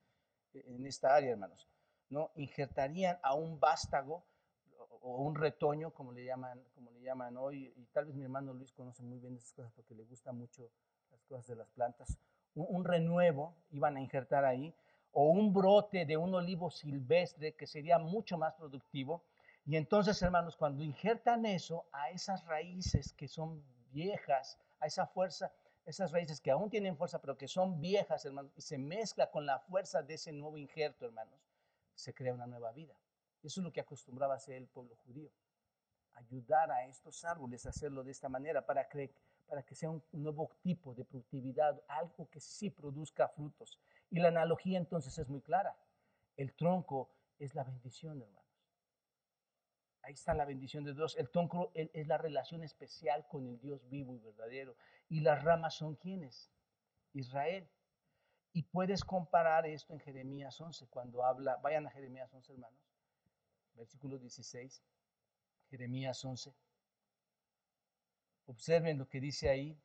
[0.55, 1.69] eh, en esta área, hermanos,
[2.09, 2.33] ¿no?
[2.35, 4.25] Injertarían a un vástago
[5.01, 8.53] o un retoño, como le llaman, como le llaman hoy, y tal vez mi hermano
[8.53, 10.73] Luis conoce muy bien estas cosas porque le gustan mucho
[11.13, 12.19] las cosas de las plantas,
[12.55, 14.75] un, un renuevo iban a injertar ahí,
[15.13, 19.23] o un brote de un olivo silvestre que sería mucho más productivo.
[19.65, 25.53] Y entonces, hermanos, cuando injertan eso a esas raíces que son viejas, a esa fuerza,
[25.85, 29.47] esas raíces que aún tienen fuerza, pero que son viejas, hermanos, y se mezcla con
[29.47, 31.41] la fuerza de ese nuevo injerto, hermanos,
[31.95, 32.95] se crea una nueva vida.
[33.43, 35.31] Eso es lo que acostumbraba hacer el pueblo judío.
[36.15, 39.13] Ayudar a estos árboles a hacerlo de esta manera para que,
[39.53, 43.79] para que sea un nuevo tipo de productividad, algo que sí produzca frutos.
[44.09, 45.77] Y la analogía entonces es muy clara.
[46.39, 48.51] El tronco es la bendición, hermanos.
[50.01, 51.17] Ahí está la bendición de Dios.
[51.19, 54.75] El tronco es la relación especial con el Dios vivo y verdadero.
[55.11, 56.51] Y las ramas son quienes?
[57.13, 57.69] Israel.
[58.55, 62.81] Y puedes comparar esto en Jeremías 11, cuando habla, vayan a Jeremías 11, hermanos,
[63.75, 64.83] versículo 16,
[65.69, 66.55] Jeremías 11.
[68.47, 69.79] Observen lo que dice ahí.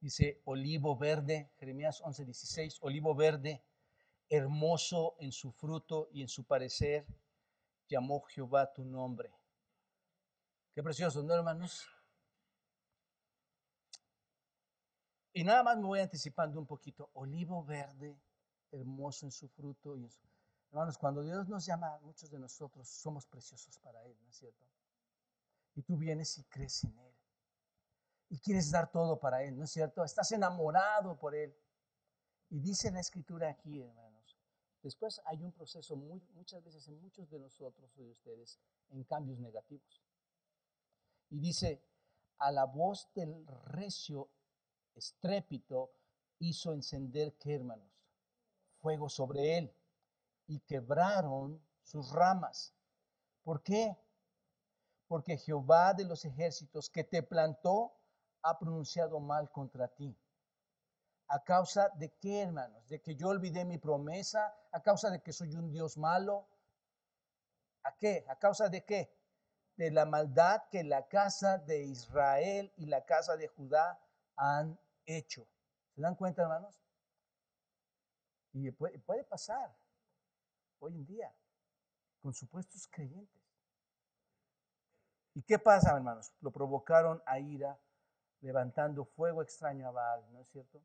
[0.00, 3.62] Dice olivo verde, Jeremías 11, 16, olivo verde,
[4.28, 7.06] hermoso en su fruto y en su parecer,
[7.88, 9.32] llamó Jehová tu nombre.
[10.74, 11.86] Qué precioso, ¿no, hermanos?
[15.34, 17.10] Y nada más me voy anticipando un poquito.
[17.14, 18.18] Olivo verde,
[18.70, 19.96] hermoso en su fruto.
[19.96, 20.08] Y
[20.70, 24.66] Hermanos, cuando Dios nos llama, muchos de nosotros somos preciosos para Él, ¿no es cierto?
[25.74, 27.14] Y tú vienes y crees en Él.
[28.28, 30.04] Y quieres dar todo para Él, ¿no es cierto?
[30.04, 31.54] Estás enamorado por Él.
[32.50, 34.38] Y dice la escritura aquí, hermanos.
[34.82, 38.58] Después hay un proceso muchas veces en muchos de nosotros y de ustedes
[38.90, 40.02] en cambios negativos.
[41.30, 41.82] Y dice,
[42.38, 44.28] a la voz del recio
[44.94, 45.92] estrépito
[46.40, 47.88] hizo encender, ¿qué hermanos?
[48.80, 49.74] Fuego sobre él
[50.46, 52.74] y quebraron sus ramas.
[53.42, 53.96] ¿Por qué?
[55.12, 57.92] Porque Jehová de los ejércitos que te plantó
[58.40, 60.18] ha pronunciado mal contra ti.
[61.26, 62.88] ¿A causa de qué, hermanos?
[62.88, 64.56] ¿De que yo olvidé mi promesa?
[64.70, 66.48] ¿A causa de que soy un Dios malo?
[67.82, 68.24] ¿A qué?
[68.26, 69.14] ¿A causa de qué?
[69.76, 74.00] De la maldad que la casa de Israel y la casa de Judá
[74.36, 75.46] han hecho.
[75.94, 76.74] ¿Se dan cuenta, hermanos?
[78.54, 79.76] Y puede, pasar
[80.78, 81.36] hoy en día
[82.22, 83.41] con supuestos creyentes.
[85.34, 86.32] ¿Y qué pasa, hermanos?
[86.40, 87.78] Lo provocaron a ira
[88.40, 90.82] levantando fuego extraño a Baal, ¿no es cierto?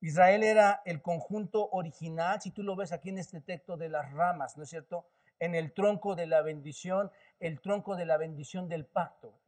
[0.00, 4.12] Israel era el conjunto original, si tú lo ves aquí en este texto, de las
[4.12, 5.06] ramas, ¿no es cierto?
[5.38, 9.38] En el tronco de la bendición, el tronco de la bendición del pacto.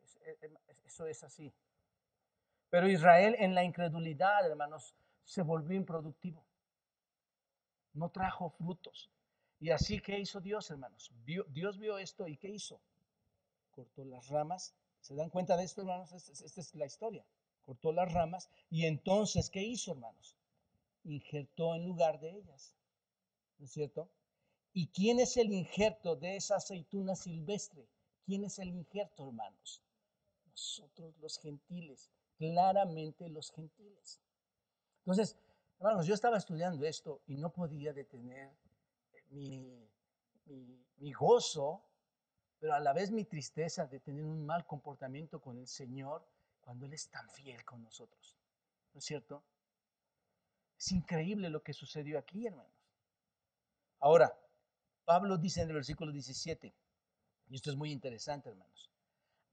[0.84, 1.52] Eso es así.
[2.70, 6.44] Pero Israel en la incredulidad, hermanos, se volvió improductivo.
[7.92, 9.10] No trajo frutos.
[9.58, 11.12] Y así, ¿qué hizo Dios, hermanos?
[11.24, 12.80] Dios vio esto y ¿qué hizo?
[13.76, 14.74] Cortó las ramas.
[15.00, 16.12] ¿Se dan cuenta de esto, hermanos?
[16.12, 17.24] Esta, es la historia.
[17.64, 20.36] Cortó las ramas y entonces, ¿qué hizo, hermanos?
[21.04, 22.74] Injertó en lugar de ellas.
[23.58, 24.08] ¿No es cierto?
[24.72, 27.86] ¿Y quién es el injerto de esa aceituna silvestre?
[28.24, 29.80] ¿Quién es el injerto, hermanos?
[30.50, 34.20] Nosotros los gentiles claramente los gentiles.
[35.04, 35.38] Entonces,
[35.78, 38.50] Hermanos, yo estaba estudiando esto y no podía detener
[39.30, 39.86] mi,
[40.96, 41.82] mi, gozo,
[42.66, 46.26] pero a la vez mi tristeza de tener un mal comportamiento con el Señor
[46.60, 48.36] cuando Él es tan fiel con nosotros.
[48.92, 49.44] ¿No es cierto?
[50.76, 52.74] Es increíble lo que sucedió aquí, hermanos.
[54.00, 54.36] Ahora,
[55.04, 56.74] Pablo dice en el versículo 17,
[57.50, 58.90] y esto es muy interesante, hermanos,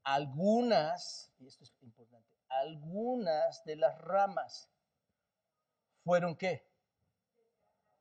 [0.02, 4.68] algunas, y esto es importante, algunas de las ramas
[6.02, 6.68] fueron qué?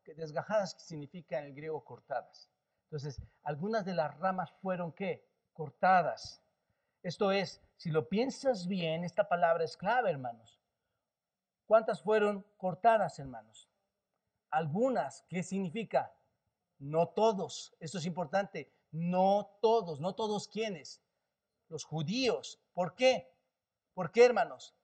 [0.03, 2.49] Que desgajadas significa en el griego cortadas.
[2.93, 5.27] Entonces, algunas de las ramas fueron qué?
[5.51, 6.43] Cortadas.
[7.01, 10.61] Esto es, si lo piensas bien, esta palabra es clave, hermanos.
[11.65, 13.67] ¿Cuántas fueron cortadas, hermanos?
[14.51, 16.13] Algunas, ¿qué significa?
[16.77, 17.75] No todos.
[17.79, 18.71] Esto es importante.
[18.91, 19.99] No todos.
[19.99, 21.01] No todos quiénes.
[21.69, 22.61] Los judíos.
[22.75, 23.27] ¿Por qué?
[23.95, 24.75] ¿Por qué, hermanos?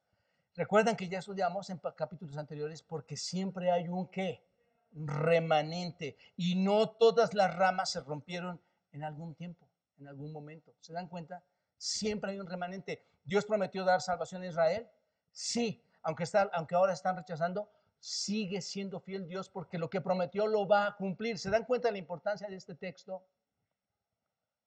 [0.56, 4.44] Recuerdan que ya estudiamos en capítulos anteriores porque siempre hay un qué,
[4.92, 6.18] remanente.
[6.36, 9.68] Y no todas las ramas se rompieron en algún tiempo,
[10.00, 10.74] en algún momento.
[10.80, 11.44] ¿Se dan cuenta?
[11.78, 13.04] Siempre hay un remanente.
[13.24, 14.88] ¿Dios prometió dar salvación a Israel?
[15.32, 20.68] Sí, aunque, aunque ahora están rechazando, sigue siendo fiel Dios porque lo que prometió lo
[20.68, 21.38] va a cumplir.
[21.38, 23.24] ¿Se dan cuenta de la importancia de este texto?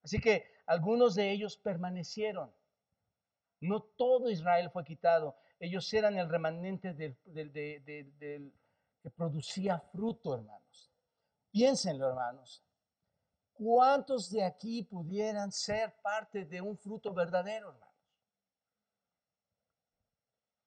[0.02, 2.52] Así que algunos de ellos permanecieron.
[3.60, 5.36] No todo Israel fue quitado.
[5.60, 8.52] Ellos eran el remanente del,
[9.02, 10.90] que producía fruto, hermanos.
[11.50, 12.64] Piénsenlo, hermanos.
[13.52, 17.92] ¿Cuántos de aquí pudieran ser parte de un fruto verdadero, hermanos?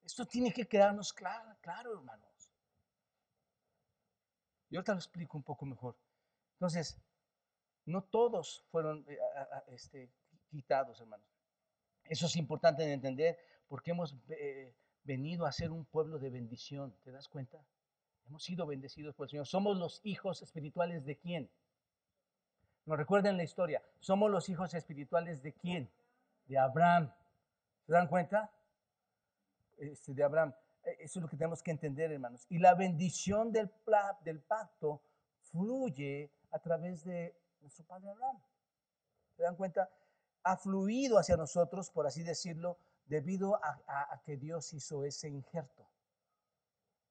[0.03, 2.51] Esto tiene que quedarnos claro, claro, hermanos.
[4.69, 5.97] Y ahorita lo explico un poco mejor.
[6.53, 6.99] Entonces,
[7.85, 9.17] no todos fueron eh,
[9.67, 10.11] este,
[10.49, 11.27] quitados, hermanos.
[12.03, 16.95] Eso es importante de entender porque hemos eh, venido a ser un pueblo de bendición.
[17.03, 17.65] ¿Te das cuenta?
[18.27, 19.47] Hemos sido bendecidos por el Señor.
[19.47, 21.49] Somos los hijos espirituales de quién?
[22.85, 23.83] Nos recuerden la historia.
[23.99, 25.91] Somos los hijos espirituales de quién?
[26.47, 27.13] De Abraham.
[27.85, 28.51] ¿Se dan cuenta?
[29.77, 30.53] Este, de Abraham.
[30.83, 32.45] E, eso es lo que tenemos que entender, hermanos.
[32.49, 33.71] Y la bendición del,
[34.23, 35.01] del pacto
[35.51, 38.41] fluye a través de nuestro padre Abraham.
[39.35, 39.89] ¿Se dan cuenta?
[40.43, 45.87] Ha fluido hacia nosotros, por así decirlo, debido a, que Dios hizo ese injerto.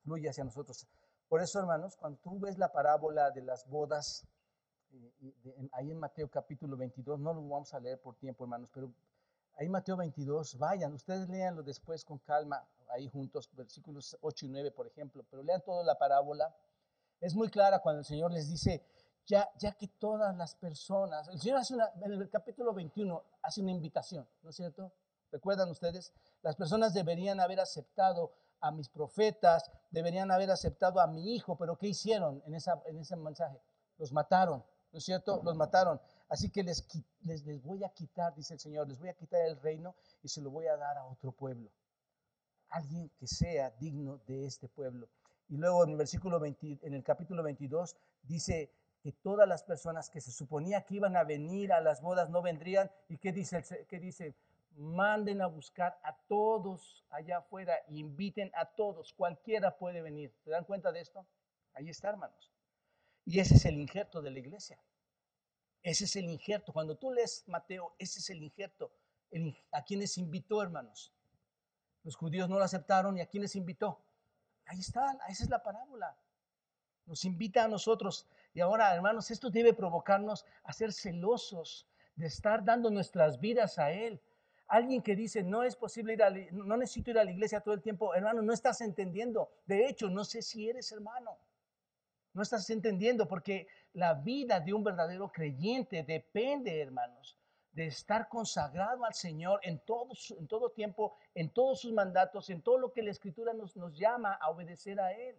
[0.03, 0.87] Fluye hacia nosotros.
[1.29, 4.27] Por eso, hermanos, cuando tú ves la parábola de las bodas,
[4.93, 8.93] eh, ahí en Mateo capítulo 22, no lo vamos a leer por tiempo, hermanos, pero
[9.57, 14.71] ahí Mateo 22, vayan, ustedes léanlo después con calma, ahí juntos, versículos 8 y 9,
[14.71, 16.55] por ejemplo, pero lean toda la parábola.
[17.21, 18.85] Es muy clara cuando el Señor les dice,
[19.27, 23.63] ya, ya que todas las personas, el Señor hace una, en el capítulo 21 hace
[23.63, 24.93] una invitación, ¿no es cierto?
[25.33, 26.13] ¿Recuerdan ustedes?
[26.43, 28.33] Las personas deberían haber aceptado
[28.64, 32.98] a mis profetas, deberían haber aceptado a mi hijo, pero ¿qué hicieron en, esa, en
[32.98, 33.61] ese mensaje?
[33.98, 35.42] Los mataron, ¿no es cierto?
[35.44, 36.00] Los mataron.
[36.31, 36.87] Así que les,
[37.20, 40.29] les, les, voy a quitar, dice el Señor, les voy a quitar el reino y
[40.29, 41.70] se lo voy a dar a otro pueblo.
[42.70, 45.11] Alguien que sea digno de este pueblo.
[45.48, 48.72] Y luego en el versículo 20, en el capítulo 22 dice,
[49.03, 52.40] que todas las personas que se suponía que iban a venir a las bodas no
[52.40, 52.90] vendrían.
[53.11, 53.62] ¿Y qué dice?
[53.87, 54.35] ¿Qué dice?
[54.77, 60.35] Manden a buscar a todos allá afuera, inviten a todos, cualquiera puede venir.
[60.43, 61.27] ¿Se dan cuenta de esto?
[61.75, 62.51] Ahí está, hermanos.
[63.25, 64.79] Y ese es el injerto de la iglesia.
[65.83, 66.73] Ese es el injerto.
[66.73, 68.91] Cuando tú lees Mateo, ese es el injerto.
[69.73, 71.13] ¿A quienes invitó, hermanos?
[72.03, 74.01] Los judíos no lo aceptaron y a quienes invitó.
[74.67, 76.17] Ahí está, esa es la parábola.
[77.07, 82.65] Nos invita a nosotros y ahora, hermanos, esto debe provocarnos a ser celosos de estar
[82.65, 84.21] dando nuestras vidas a Él.
[84.66, 87.74] Alguien que dice, no es posible ir a, no necesito ir a la iglesia todo
[87.74, 89.50] el tiempo, hermano, no estás entendiendo.
[89.66, 91.37] De hecho, no sé si eres hermano.
[92.33, 97.38] No estás entendiendo porque la vida de un verdadero creyente depende, hermanos,
[97.72, 102.62] de estar consagrado al Señor en todo, en todo tiempo, en todos sus mandatos, en
[102.62, 105.36] todo lo que la Escritura nos, nos llama a obedecer a Él.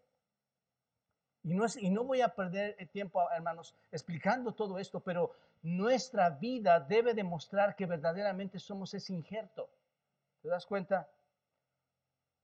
[1.46, 5.32] Y no, voy a perder el tiempo, hermanos, explicando todo esto, pero
[5.62, 9.70] nuestra vida debe demostrar que verdaderamente somos ese injerto.
[10.42, 11.08] ¿Te das cuenta?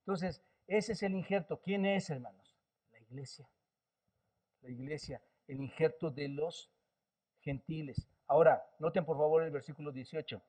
[0.02, 1.60] Entonces, ese es el injerto.
[1.60, 2.56] ¿Quién es, hermanos?
[2.92, 3.50] La iglesia.
[4.62, 6.70] La iglesia, el injerto de los
[7.40, 8.08] gentiles.
[8.28, 10.40] Ahora, noten por favor el versículo 18.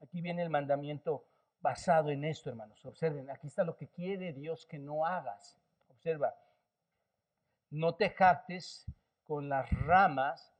[0.00, 1.24] Aquí viene el mandamiento
[1.60, 2.86] basado en esto, hermanos.
[2.86, 5.58] Observen, aquí está lo que quiere Dios que no hagas.
[5.88, 6.36] Observa,
[7.70, 8.86] no te jactes
[9.24, 10.52] con las ramas,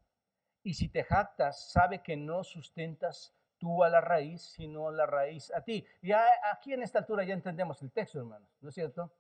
[0.63, 5.53] y si te jactas, sabe que no sustentas tú a la raíz, sino la raíz
[5.53, 5.87] a ti.
[6.03, 9.13] Y aquí en esta altura ya entendemos el texto, hermanos, ¿no es cierto?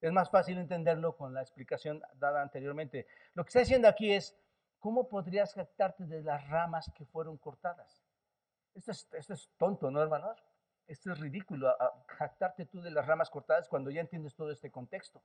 [0.00, 3.06] Es más fácil entenderlo con la explicación dada anteriormente.
[3.32, 4.36] Lo que está diciendo aquí es,
[4.78, 8.04] ¿cómo podrías jactarte de las ramas que fueron cortadas?
[8.74, 10.44] Esto es, esto es tonto, ¿no, hermanos?
[10.86, 11.74] Esto es ridículo,
[12.06, 15.22] jactarte tú de las ramas cortadas cuando ya entiendes todo este contexto.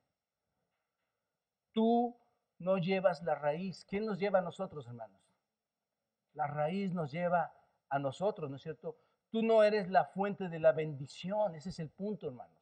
[1.72, 2.16] Tú
[2.60, 3.86] no llevas la raíz.
[3.90, 5.22] ¿Quién nos lleva a nosotros, hermanos?
[6.34, 7.54] La raíz nos lleva
[7.90, 8.98] a nosotros, ¿no es cierto?
[9.32, 12.58] Tú no eres la fuente de la bendición, ese es el punto, hermanos.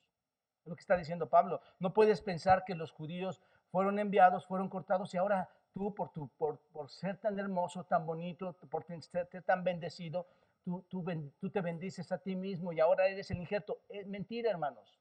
[0.64, 1.62] Es lo que está diciendo Pablo.
[1.80, 3.41] No puedes pensar que los judíos
[3.72, 8.05] fueron enviados, fueron cortados y ahora tú, por, tu, por, por ser tan hermoso, tan
[8.05, 10.28] bonito, por ser tan bendecido,
[10.64, 11.05] tú, tú,
[11.39, 13.80] tú te bendices a ti mismo y ahora eres el injerto.
[13.89, 14.99] Es mentira, hermanos.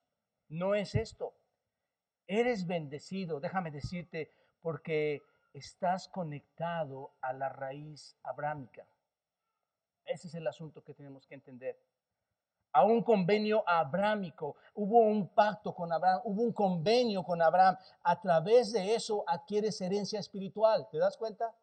[0.49, 1.35] No es esto.
[2.27, 5.23] Eres bendecido, déjame decirte, porque
[5.53, 8.87] estás conectado a la raíz abrámica.
[10.05, 11.79] Ese es el asunto que tenemos que entender.
[12.73, 17.77] A un convenio abrámico, hubo un pacto con Abraham, hubo un convenio con Abraham.
[18.03, 20.87] A través de eso adquieres herencia espiritual.
[20.91, 21.55] ¿Te das cuenta?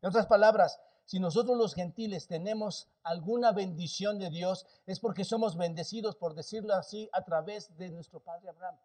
[0.00, 5.56] En otras palabras, si nosotros los gentiles tenemos alguna bendición de Dios, es porque somos
[5.56, 8.78] bendecidos, por decirlo así, a través de nuestro Padre Abraham.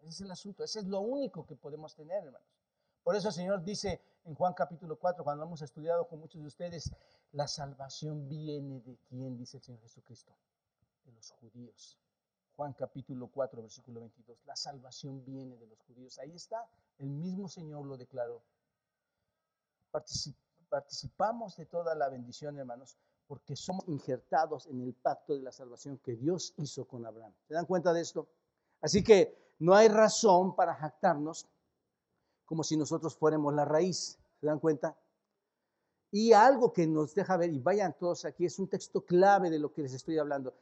[0.00, 2.48] Ese es el asunto, ese es lo único que podemos tener, hermanos.
[3.02, 6.46] Por eso el Señor dice en Juan capítulo 4, cuando hemos estudiado con muchos de
[6.46, 6.92] ustedes,
[7.32, 10.32] la salvación viene de quién, dice el Señor Jesucristo,
[11.04, 11.98] de los judíos.
[12.56, 16.18] Juan capítulo 4, versículo 22, la salvación viene de los judíos.
[16.18, 18.42] Ahí está, el mismo Señor lo declaró.
[20.68, 25.98] Participamos de toda la bendición, hermanos, porque somos injertados en el pacto de la salvación
[25.98, 27.32] que Dios hizo con Abraham.
[27.48, 28.28] ¿Se dan cuenta de esto?
[28.82, 31.46] Así que no hay razón para jactarnos
[32.46, 34.18] como si nosotros fuéramos la raíz.
[34.40, 34.98] ¿Se dan cuenta?
[36.10, 39.60] Y algo que nos deja ver, y vayan todos aquí, es un texto clave de
[39.60, 40.52] lo que les estoy hablando.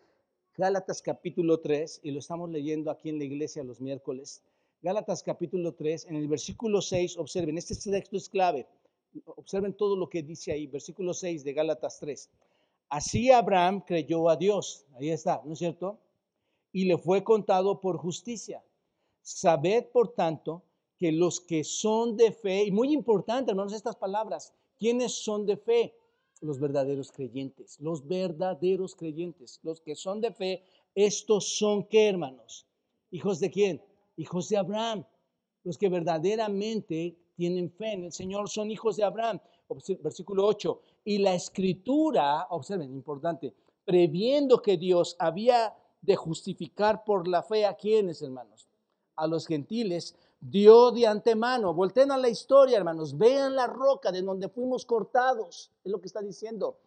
[0.54, 4.42] Gálatas capítulo 3, y lo estamos leyendo aquí en la iglesia los miércoles.
[4.82, 8.66] Gálatas capítulo 3, en el versículo 6, observen, este texto es clave.
[9.36, 12.28] Observen todo lo que dice ahí, versículo 6 de Gálatas 3.
[12.90, 15.98] Así Abraham creyó a Dios, ahí está, ¿no es cierto?
[16.72, 18.62] Y le fue contado por justicia.
[19.34, 20.62] Sabed, por tanto,
[20.96, 25.56] que los que son de fe, y muy importante, hermanos, estas palabras, ¿quiénes son de
[25.56, 25.94] fe?
[26.40, 30.62] Los verdaderos creyentes, los verdaderos creyentes, los que son de fe,
[30.94, 32.66] estos son qué, hermanos?
[33.10, 33.82] ¿Hijos de quién?
[34.16, 35.04] Hijos de Abraham.
[35.62, 39.40] Los que verdaderamente tienen fe en el Señor son hijos de Abraham.
[40.02, 40.80] Versículo 8.
[41.04, 43.54] Y la escritura, observen, importante,
[43.84, 48.67] previendo que Dios había de justificar por la fe a quienes, hermanos,
[49.18, 51.74] a los gentiles, dio de antemano.
[51.74, 53.16] Volten a la historia, hermanos.
[53.18, 55.70] Vean la roca de donde fuimos cortados.
[55.84, 56.78] Es lo que está diciendo.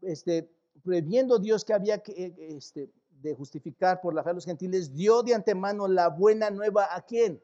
[0.00, 0.50] Este,
[0.82, 2.90] previendo Dios que había que, eh, este,
[3.20, 7.02] de justificar por la fe a los gentiles, dio de antemano la buena nueva a
[7.02, 7.40] quién?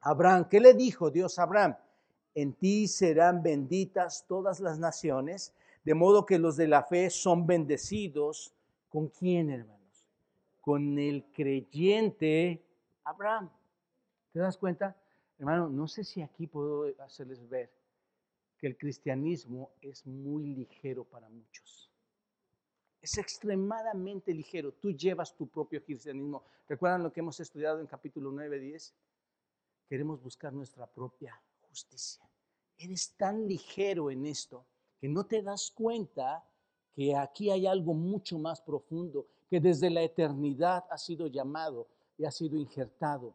[0.00, 0.48] Abraham.
[0.48, 1.76] ¿Qué le dijo Dios a Abraham?
[2.34, 5.52] En ti serán benditas todas las naciones,
[5.84, 8.52] de modo que los de la fe son bendecidos.
[8.88, 10.06] ¿Con quién, hermanos?
[10.60, 12.62] Con el creyente
[13.04, 13.50] Abraham.
[14.32, 14.96] ¿Te das cuenta?
[15.38, 17.70] Hermano, no sé si aquí puedo hacerles ver
[18.58, 21.90] que el cristianismo es muy ligero para muchos.
[23.00, 24.72] Es extremadamente ligero.
[24.72, 26.44] Tú llevas tu propio cristianismo.
[26.68, 28.94] ¿Recuerdan lo que hemos estudiado en capítulo 9, 10?
[29.88, 32.22] Queremos buscar nuestra propia justicia.
[32.76, 34.66] Eres tan ligero en esto
[35.00, 36.44] que no te das cuenta
[36.92, 41.88] que aquí hay algo mucho más profundo, que desde la eternidad ha sido llamado
[42.20, 43.34] y ha sido injertado,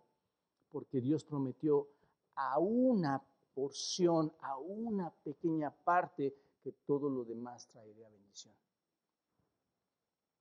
[0.71, 1.87] porque Dios prometió
[2.35, 3.19] a una
[3.55, 8.53] porción, a una pequeña parte, que todo lo demás traería bendición.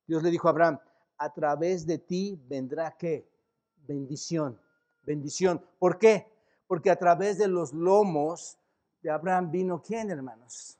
[0.07, 0.79] Dios le dijo a Abraham,
[1.17, 3.27] a través de ti vendrá qué?
[3.87, 4.61] Bendición,
[5.05, 5.65] bendición.
[5.79, 6.31] ¿Por qué?
[6.67, 8.59] Porque a través de los lomos
[9.01, 10.79] de Abraham vino quién, hermanos?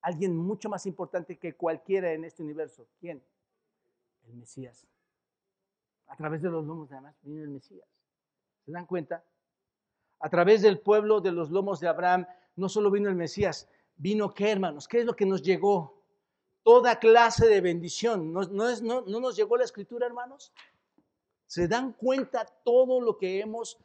[0.00, 2.86] Alguien mucho más importante que cualquiera en este universo.
[2.98, 3.22] ¿Quién?
[4.26, 4.86] El Mesías.
[6.08, 7.88] A través de los lomos de Abraham vino el Mesías.
[8.64, 9.24] ¿Se dan cuenta?
[10.20, 12.26] A través del pueblo de los lomos de Abraham
[12.56, 16.02] no solo vino el Mesías, vino qué hermanos, qué es lo que nos llegó.
[16.62, 18.32] Toda clase de bendición.
[18.32, 20.52] ¿No, no, es, no, ¿No nos llegó la escritura, hermanos?
[21.46, 23.78] ¿Se dan cuenta todo lo que hemos,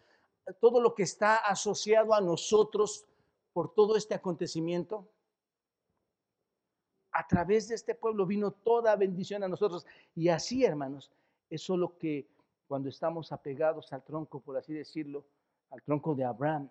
[0.60, 3.06] todo lo que está asociado a nosotros
[3.54, 5.08] por todo este acontecimiento?
[7.12, 9.86] A través de este pueblo vino toda bendición a nosotros.
[10.16, 11.12] Y así, hermanos,
[11.52, 12.28] es solo que
[12.66, 15.26] cuando estamos apegados al tronco, por así decirlo,
[15.70, 16.70] al tronco de Abraham,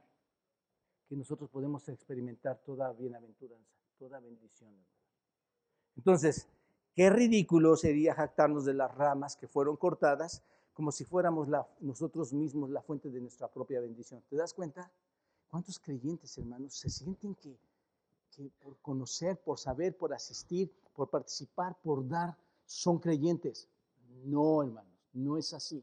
[1.06, 4.74] que nosotros podemos experimentar toda bienaventuranza, toda bendición.
[5.96, 6.48] Entonces,
[6.94, 11.46] qué ridículo sería jactarnos de las ramas que fueron cortadas como si fuéramos
[11.80, 14.22] nosotros mismos la fuente de nuestra propia bendición.
[14.30, 14.90] ¿Te das cuenta?
[15.50, 17.58] ¿Cuántos creyentes, hermanos, se sienten que
[18.62, 23.68] por conocer, por saber, por asistir, por participar, por dar, son creyentes?
[24.24, 25.82] No, hermanos, no es así.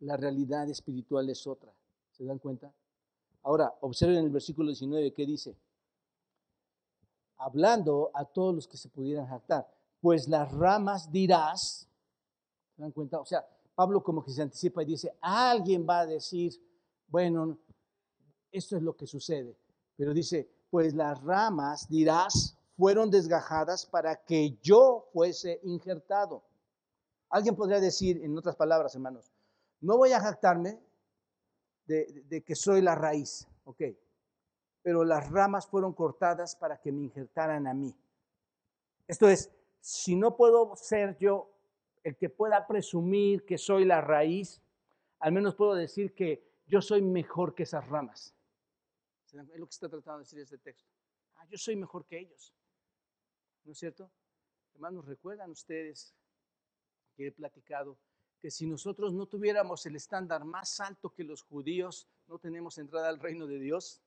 [0.00, 1.72] La realidad espiritual es otra.
[2.10, 2.72] ¿Se dan cuenta?
[3.42, 5.56] Ahora, observen el versículo 19 que dice,
[7.38, 9.66] hablando a todos los que se pudieran jactar,
[10.00, 11.88] pues las ramas dirás,
[12.76, 13.20] ¿se dan cuenta?
[13.20, 16.52] O sea, Pablo como que se anticipa y dice, alguien va a decir,
[17.08, 17.58] bueno,
[18.50, 19.56] esto es lo que sucede,
[19.96, 26.42] pero dice, pues las ramas dirás fueron desgajadas para que yo fuese injertado.
[27.32, 29.32] Alguien podría decir, en otras palabras, hermanos,
[29.80, 30.78] no voy a jactarme
[31.86, 33.82] de, que soy la raíz, ¿ok?
[34.82, 37.96] Pero las ramas fueron cortadas para que me injertaran a mí.
[39.08, 41.50] Esto es, si no puedo ser yo
[42.04, 44.60] el que pueda presumir que soy la raíz,
[45.18, 48.34] al menos puedo decir que yo soy mejor que esas ramas.
[49.24, 50.92] Es lo que está tratando de decir este texto.
[51.36, 52.54] Ah, yo soy mejor que ellos.
[53.64, 54.10] ¿No es cierto?
[54.74, 56.14] Hermanos, ¿recuerdan ustedes
[57.12, 57.98] que he platicado
[58.42, 63.08] que si nosotros no tuviéramos el estándar más alto que los judíos, no tenemos entrada
[63.08, 64.02] al reino de Dios.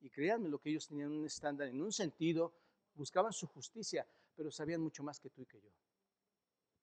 [0.00, 2.54] Y créanme lo que ellos tenían un estándar en un sentido,
[2.94, 5.70] buscaban su justicia, pero sabían mucho más que tú y que yo.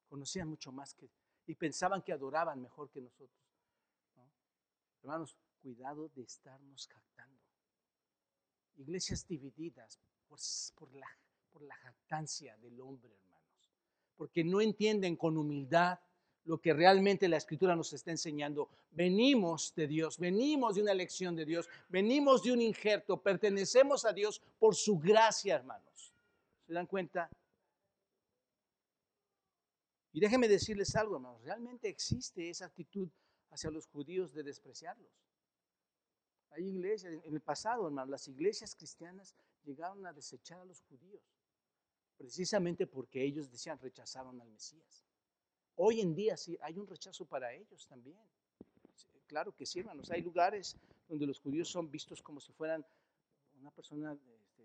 [0.08, 1.10] Conocían mucho más que
[1.48, 3.42] y pensaban que adoraban mejor que nosotros.
[5.02, 7.42] Hermanos, cuidado de estarnos jactando.
[8.76, 10.38] Iglesias divididas por,
[10.76, 11.08] por, la,
[11.50, 13.18] por la jactancia del hombre,
[14.18, 16.00] porque no entienden con humildad
[16.46, 18.70] lo que realmente la escritura nos está enseñando.
[18.92, 24.14] Venimos de Dios, venimos de una lección de Dios, venimos de un injerto, pertenecemos a
[24.14, 26.14] Dios por su gracia, hermanos.
[26.66, 27.30] ¿Se dan cuenta?
[30.14, 33.10] Y déjenme decirles algo, hermanos, realmente existe esa actitud
[33.52, 35.12] hacia los judíos de despreciarlos.
[36.52, 41.22] Hay iglesias, en el pasado, hermanos, las iglesias cristianas llegaron a desechar a los judíos,
[42.18, 45.06] precisamente porque ellos decían rechazaron al Mesías.
[45.76, 48.18] Hoy en día sí hay un rechazo para ellos también.
[49.28, 50.10] Claro que sí, hermanos.
[50.10, 50.76] Hay lugares
[51.08, 52.86] donde los judíos son vistos como si fueran
[53.60, 54.64] una persona este,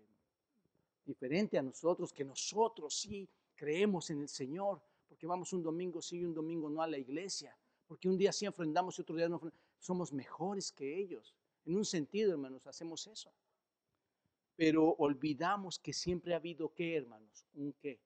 [1.05, 6.17] diferente a nosotros, que nosotros sí creemos en el Señor, porque vamos un domingo sí
[6.19, 7.55] y un domingo no a la iglesia,
[7.87, 9.39] porque un día sí ofrendamos y otro día no
[9.79, 11.35] Somos mejores que ellos.
[11.65, 13.31] En un sentido, hermanos, hacemos eso.
[14.55, 17.99] Pero olvidamos que siempre ha habido qué, hermanos, un qué,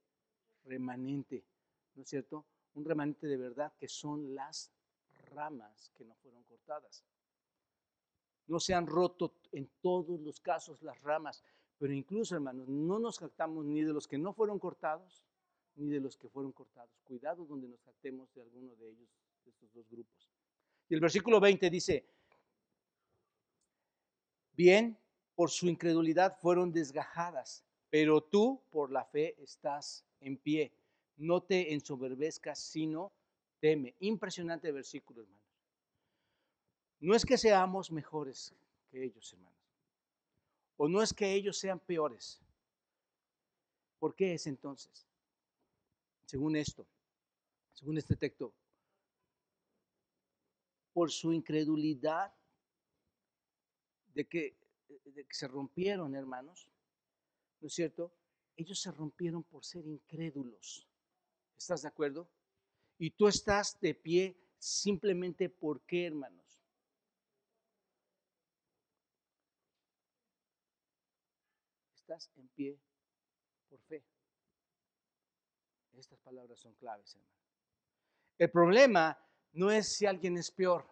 [0.63, 1.43] remanente,
[1.95, 2.45] ¿no es cierto?
[2.77, 4.71] un remanente de verdad que son las
[5.31, 7.03] ramas que no fueron cortadas.
[8.47, 11.43] No se han roto en todos los casos las ramas,
[11.77, 15.23] pero incluso, hermanos, no nos jactamos ni de los que no fueron cortados,
[15.75, 17.01] ni de los que fueron cortados.
[17.03, 19.09] Cuidado donde nos jactemos de alguno de ellos,
[19.43, 20.29] de estos dos grupos.
[20.87, 22.05] Y el versículo 20 dice,
[24.53, 24.97] bien,
[25.37, 30.73] por su incredulidad fueron desgajadas, pero tú por la fe estás en pie
[31.17, 33.11] no te ensoberbezcas, sino
[33.59, 33.95] teme.
[33.99, 35.43] Impresionante versículo, hermanos.
[36.99, 38.53] No es que seamos mejores
[38.89, 39.57] que ellos, hermanos.
[40.77, 42.39] O no es que ellos sean peores.
[43.99, 45.07] ¿Por qué es entonces?
[46.25, 46.85] Según esto,
[47.73, 48.53] según este texto,
[50.93, 52.31] por su incredulidad
[54.13, 54.55] de que,
[54.87, 56.69] que se rompieron, hermanos,
[57.59, 58.13] ¿no es cierto?
[58.55, 60.87] Ellos se rompieron por ser incrédulos.
[61.57, 62.29] ¿Estás de acuerdo?
[62.97, 66.59] Y tú estás de pie simplemente por qué, hermanos.
[71.95, 72.79] Estás en pie
[73.69, 74.03] por fe.
[75.93, 77.37] Estas palabras son claves, hermano.
[78.37, 79.17] El problema
[79.53, 80.87] no es si alguien es peor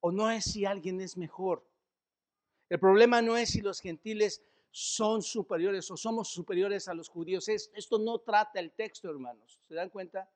[0.00, 1.69] o no es si alguien es mejor.
[2.70, 7.48] El problema no es si los gentiles son superiores o somos superiores a los judíos.
[7.48, 9.58] esto no trata el texto, hermanos.
[9.66, 10.30] ¿Se dan cuenta?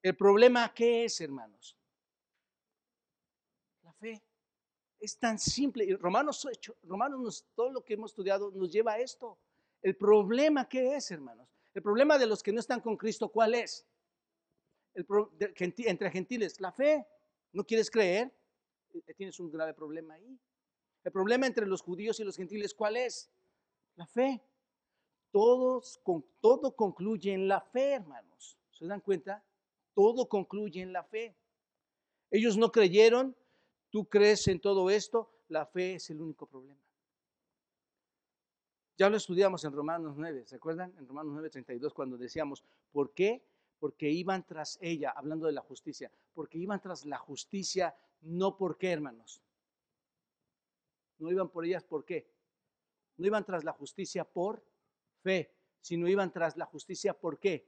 [0.00, 1.76] El problema, ¿qué es, hermanos?
[3.82, 4.22] La fe.
[5.00, 5.84] Es tan simple.
[5.84, 6.46] Y Romanos,
[6.84, 9.36] Romanos todo lo que hemos estudiado nos lleva a esto.
[9.82, 11.48] El problema, ¿qué es, hermanos?
[11.74, 13.84] El problema de los que no están con Cristo, ¿cuál es?
[14.94, 15.04] El
[15.78, 17.04] entre gentiles, la fe.
[17.52, 18.32] ¿No quieres creer?
[18.94, 20.38] Eh, tienes un grave problema ahí.
[21.04, 23.30] El problema entre los judíos y los gentiles, ¿cuál es?
[23.96, 24.42] La fe.
[25.30, 28.58] Todos, con, todo concluye en la fe, hermanos.
[28.70, 29.44] ¿Se dan cuenta?
[29.94, 31.36] Todo concluye en la fe.
[32.30, 33.36] Ellos no creyeron,
[33.90, 36.80] tú crees en todo esto, la fe es el único problema.
[38.96, 40.94] Ya lo estudiamos en Romanos 9, ¿se acuerdan?
[40.98, 43.42] En Romanos 9, 32, cuando decíamos, ¿por qué?
[43.82, 48.78] porque iban tras ella, hablando de la justicia, porque iban tras la justicia, no por
[48.78, 49.42] qué, hermanos.
[51.22, 52.28] No iban por ellas, ¿por qué?
[53.16, 54.60] No iban tras la justicia por
[55.22, 57.64] fe, sino iban tras la justicia, ¿por qué?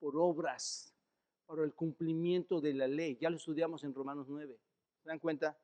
[0.00, 0.92] Por obras,
[1.46, 3.16] por el cumplimiento de la ley.
[3.20, 4.58] Ya lo estudiamos en Romanos 9.
[5.02, 5.56] ¿Se dan cuenta?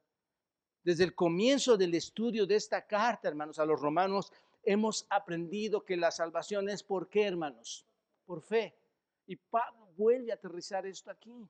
[0.84, 4.32] Desde el comienzo del estudio de esta carta, hermanos, a los romanos,
[4.62, 7.84] hemos aprendido que la salvación es por qué, hermanos?
[8.24, 8.78] Por fe.
[9.26, 11.48] Y Pablo vuelve a aterrizar esto aquí.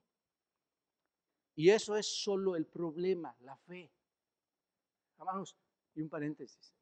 [1.53, 3.91] Y eso es solo el problema, la fe.
[5.21, 5.55] Hermanos,
[5.93, 6.73] y un paréntesis.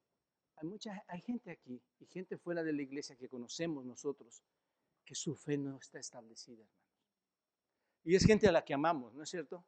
[0.56, 4.42] Hay mucha hay gente aquí y gente fuera de la iglesia que conocemos nosotros
[5.04, 6.96] que su fe no está establecida, hermanos.
[8.06, 9.66] Y es gente a la que amamos, ¿no es cierto?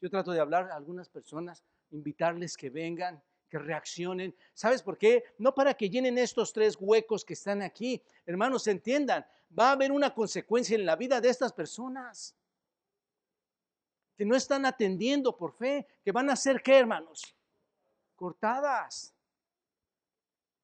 [0.00, 4.34] Yo trato de hablar a algunas personas, invitarles que vengan, que reaccionen.
[4.54, 5.24] ¿Sabes por qué?
[5.36, 8.02] No para que llenen estos tres huecos que están aquí.
[8.24, 9.26] Hermanos, entiendan,
[9.56, 12.34] va a haber una consecuencia en la vida de estas personas
[14.16, 17.36] que no están atendiendo por fe, que van a ser qué, hermanos?
[18.20, 19.14] Cortadas.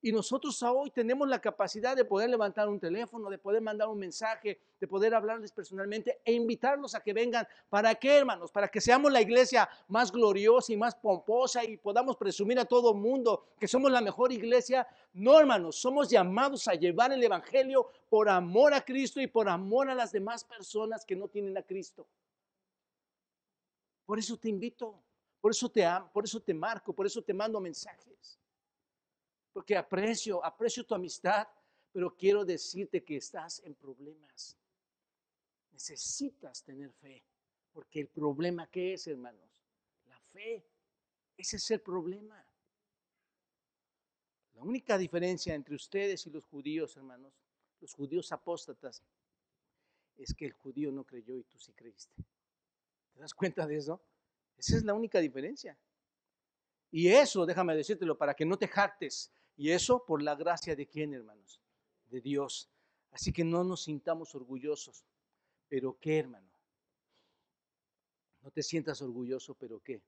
[0.02, 3.98] Y nosotros hoy tenemos la capacidad de poder levantar un teléfono, de poder mandar un
[3.98, 7.48] mensaje, de poder hablarles personalmente e invitarlos a que vengan.
[7.70, 8.52] ¿Para qué, hermanos?
[8.52, 12.92] Para que seamos la iglesia más gloriosa y más pomposa y podamos presumir a todo
[12.92, 14.86] mundo que somos la mejor iglesia.
[15.14, 19.88] No, hermanos, somos llamados a llevar el Evangelio por amor a Cristo y por amor
[19.88, 22.06] a las demás personas que no tienen a Cristo.
[24.04, 25.05] Por eso te invito,
[25.46, 28.36] por eso te amo, por eso te marco, por eso te mando mensajes
[29.56, 31.48] porque aprecio, aprecio tu amistad,
[31.90, 34.54] pero quiero decirte que estás en problemas.
[35.72, 37.24] Necesitas tener fe,
[37.72, 39.64] porque el problema ¿qué es, hermanos?
[40.08, 40.62] La fe.
[41.38, 42.46] Ese es el problema.
[44.56, 47.32] La única diferencia entre ustedes y los judíos, hermanos,
[47.80, 49.02] los judíos apóstatas,
[50.18, 52.12] es que el judío no creyó y tú sí creíste.
[53.14, 54.02] ¿Te das cuenta de eso?
[54.56, 55.78] Esa es la única diferencia.
[56.90, 60.86] Y eso, déjame decírtelo, para que no te jactes y eso por la gracia de
[60.86, 61.60] quién, hermanos?
[62.06, 62.70] De Dios.
[63.10, 65.04] Así que no nos sintamos orgullosos.
[65.68, 66.50] ¿Pero qué, hermano?
[68.42, 70.00] No te sientas orgulloso, pero ¿qué?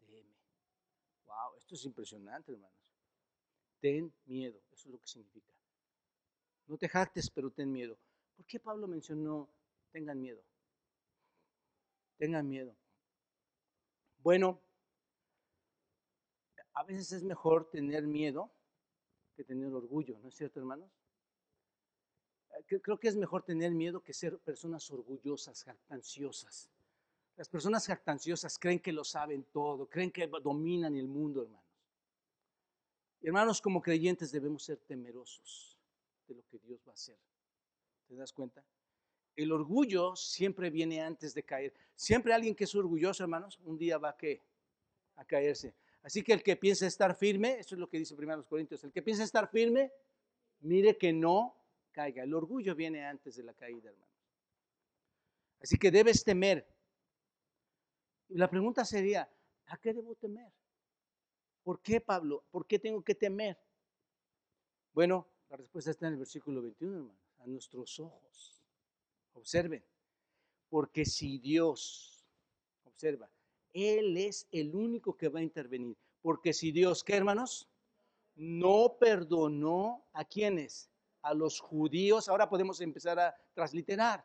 [0.00, 0.36] Teme.
[1.26, 2.76] Wow, esto es impresionante, hermanos.
[3.80, 5.54] Ten miedo, eso es lo que significa.
[6.66, 7.98] No te jactes, pero ten miedo.
[8.36, 9.48] ¿Por qué Pablo mencionó
[9.90, 10.42] tengan miedo?
[12.20, 12.76] Tengan miedo.
[14.18, 14.60] Bueno,
[16.74, 18.50] a veces es mejor tener miedo
[19.34, 20.90] que tener orgullo, ¿no es cierto, hermanos?
[22.50, 26.68] Eh, creo que es mejor tener miedo que ser personas orgullosas, jactanciosas.
[27.36, 31.64] Las personas jactanciosas creen que lo saben todo, creen que dominan el mundo, hermanos.
[33.22, 35.78] hermanos, como creyentes debemos ser temerosos
[36.28, 37.16] de lo que Dios va a hacer.
[38.08, 38.62] ¿Te das cuenta?
[39.42, 41.72] El orgullo siempre viene antes de caer.
[41.96, 45.74] Siempre alguien que es orgulloso, hermanos, un día va a, caerse.
[46.02, 48.92] Así que el que piensa estar firme, eso es lo que dice primero Corintios, el
[48.92, 49.92] que piensa estar firme,
[50.60, 51.56] mire que no
[51.90, 52.22] caiga.
[52.22, 54.12] El orgullo viene antes de la caída, hermano.
[55.62, 56.66] Así que debes temer.
[58.28, 59.26] Y la pregunta sería,
[59.68, 60.52] ¿a qué debo temer?
[61.62, 62.44] ¿Por qué, Pablo?
[62.50, 63.58] ¿Por qué tengo que temer?
[64.92, 67.18] Bueno, la respuesta está en el versículo 21, hermano.
[67.38, 68.59] A nuestros ojos.
[69.34, 69.82] Observen.
[70.68, 72.24] Porque si Dios,
[72.84, 73.28] observa,
[73.72, 75.96] él es el único que va a intervenir.
[76.22, 77.68] Porque si Dios, ¿qué hermanos?
[78.36, 80.90] No perdonó a quienes?
[81.22, 82.28] A los judíos.
[82.28, 84.24] Ahora podemos empezar a transliterar.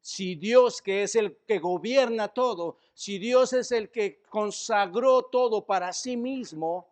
[0.00, 5.64] Si Dios, que es el que gobierna todo, si Dios es el que consagró todo
[5.64, 6.88] para sí mismo,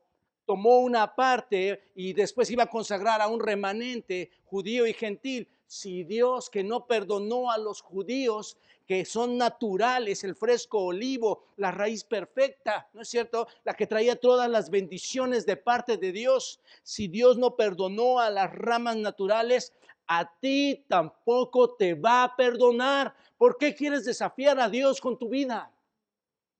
[0.47, 5.49] tomó una parte y después iba a consagrar a un remanente judío y gentil.
[5.73, 11.70] Si Dios que no perdonó a los judíos, que son naturales, el fresco olivo, la
[11.70, 13.49] raíz perfecta, ¿no es cierto?
[13.64, 16.61] La que traía todas las bendiciones de parte de Dios.
[16.83, 19.73] Si Dios no perdonó a las ramas naturales,
[20.07, 23.16] a ti tampoco te va a perdonar.
[23.39, 25.73] ¿Por qué quieres desafiar a Dios con tu vida,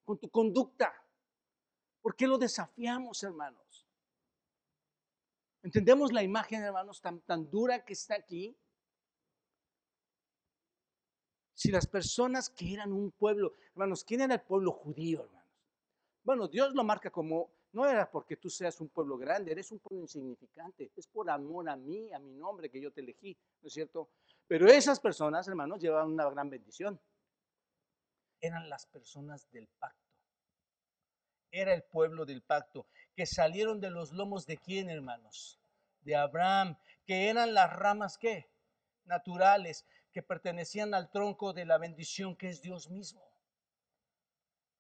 [0.07, 0.91] con tu conducta?
[2.01, 3.87] ¿Por qué lo desafiamos, hermanos?
[5.63, 8.57] ¿Entendemos la imagen, hermanos, tan, tan dura que está aquí?
[11.55, 15.43] Si las personas que eran un pueblo, hermanos, ¿quién era el pueblo judío, hermanos?
[16.25, 19.79] Bueno, Dios lo marca como, no era porque tú seas un pueblo grande, eres un
[19.81, 23.69] pueblo insignificante, es por amor a mí, a mi nombre que yo te elegí, ¿no
[23.69, 24.09] es cierto?
[24.47, 27.01] Pero esas personas, hermanos, llevaban una gran bendición.
[28.41, 29.99] Eran las personas del pacto.
[31.51, 35.61] Era el pueblo del pacto, que salieron de los lomos de quién, hermanos?
[36.01, 38.53] De Abraham, que eran las ramas, ¿qué?
[39.05, 43.23] naturales que pertenecían al tronco de la bendición que es Dios mismo.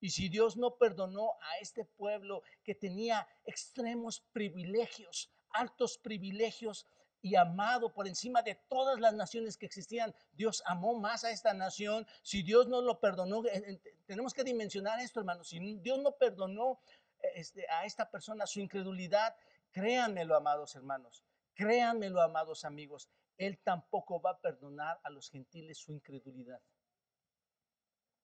[0.01, 6.87] Y si Dios no perdonó a este pueblo que tenía extremos privilegios, altos privilegios
[7.21, 11.55] y amado por encima de todas las naciones que existían, Dios amó más a esta
[11.55, 12.05] nación.
[12.23, 15.49] Si Dios no lo perdonó, eh, eh, tenemos que dimensionar esto, hermanos.
[15.49, 16.81] Si Dios no perdonó
[17.23, 19.37] eh, este, a esta persona su incredulidad,
[19.71, 21.23] créanmelo, amados hermanos,
[21.55, 23.09] créanmelo, amados amigos,
[23.43, 26.63] Él tampoco va a perdonar a los gentiles su incredulidad.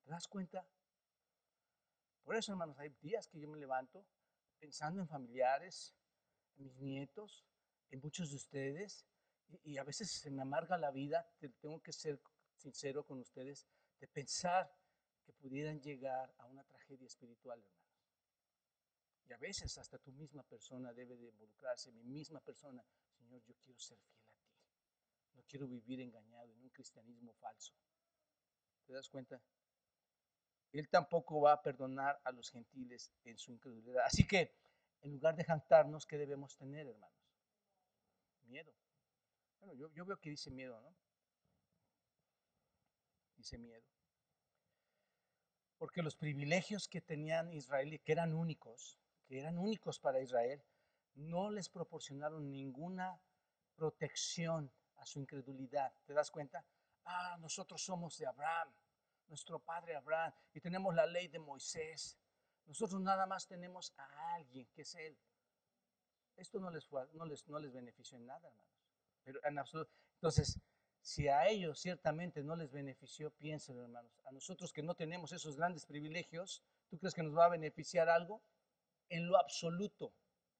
[0.05, 0.65] ¿Te das cuenta?
[2.23, 4.07] Por eso, hermanos, hay días que yo me levanto
[4.61, 5.93] pensando en familiares,
[6.57, 7.45] en mis nietos,
[7.91, 9.05] en muchos de ustedes,
[9.65, 11.29] y, a veces se me amarga la vida,
[11.61, 12.21] tengo que ser
[12.55, 13.67] sincero con ustedes,
[13.99, 14.73] de pensar
[15.25, 18.05] que pudieran llegar a una tragedia espiritual, hermanos.
[19.27, 22.85] Y a veces hasta tu misma persona debe de involucrarse, mi misma persona,
[23.17, 24.28] Señor, yo quiero ser fiel.
[25.39, 27.73] No quiero vivir engañado en un cristianismo falso.
[28.87, 29.41] ¿Te das cuenta?
[30.73, 34.05] Él tampoco va a perdonar a los gentiles en su incredulidad.
[34.05, 34.53] Así que,
[35.01, 37.17] en lugar de jantarnos, ¿qué debemos tener, hermanos?
[38.43, 38.75] Miedo.
[39.61, 40.93] Bueno, yo, yo veo que dice miedo, ¿no?
[43.37, 43.85] Dice miedo.
[45.79, 50.65] Porque los privilegios que tenían Israel que eran únicos, que eran únicos para Israel,
[51.15, 53.21] no les proporcionaron ninguna
[53.77, 55.93] protección a su incredulidad.
[56.07, 56.65] ¿Te das cuenta?
[57.05, 58.73] Ah, nosotros somos de Abraham
[59.29, 62.19] nuestro padre Abraham, y tenemos la ley de Moisés.
[62.67, 65.17] Nosotros nada más tenemos a alguien que es Él.
[66.37, 68.73] Esto no les, no les, no les benefició en nada, hermanos.
[69.25, 69.91] Pero en absoluto.
[70.15, 70.61] Entonces,
[71.01, 74.13] si a ellos ciertamente no les benefició, piénsenlo, hermanos.
[74.27, 78.09] A nosotros que no tenemos esos grandes privilegios, ¿tú crees que nos va a beneficiar
[78.09, 78.43] algo?
[79.09, 80.13] En lo absoluto,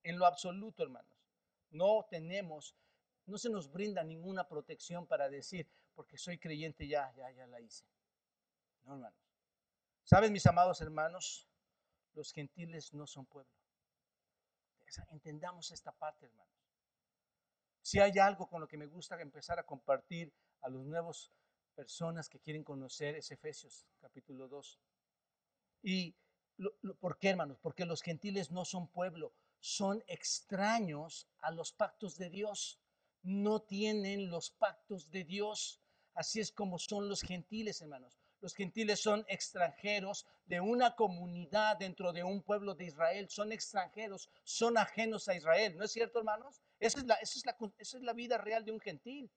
[0.03, 1.17] en lo absoluto, hermanos.
[1.71, 2.75] No tenemos,
[3.29, 7.61] no se nos brinda ninguna protección para decir, porque soy creyente ya, ya, ya la
[7.61, 7.85] hice.
[8.85, 9.19] No, hermanos.
[10.03, 11.47] ¿Saben, mis amados hermanos?
[12.15, 13.53] Los gentiles no son pueblo.
[15.11, 16.55] Entendamos esta parte, hermanos.
[17.83, 21.31] Si hay algo con lo que me gusta empezar a compartir a los nuevos
[21.75, 24.81] personas que quieren conocer es Efesios capítulo 2.
[25.83, 26.17] ¿Y
[26.99, 27.59] por qué, hermanos?
[27.61, 32.81] Porque los gentiles no son pueblo, son extraños a los pactos de Dios.
[33.23, 35.81] No tienen los pactos de Dios.
[36.15, 38.19] Así es como son los gentiles, hermanos.
[38.41, 43.29] Los gentiles son extranjeros de una comunidad dentro de un pueblo de Israel.
[43.29, 45.77] Son extranjeros, son ajenos a Israel.
[45.77, 46.63] ¿No es cierto, hermanos?
[46.79, 49.31] Esa es la, vida real de un gentil.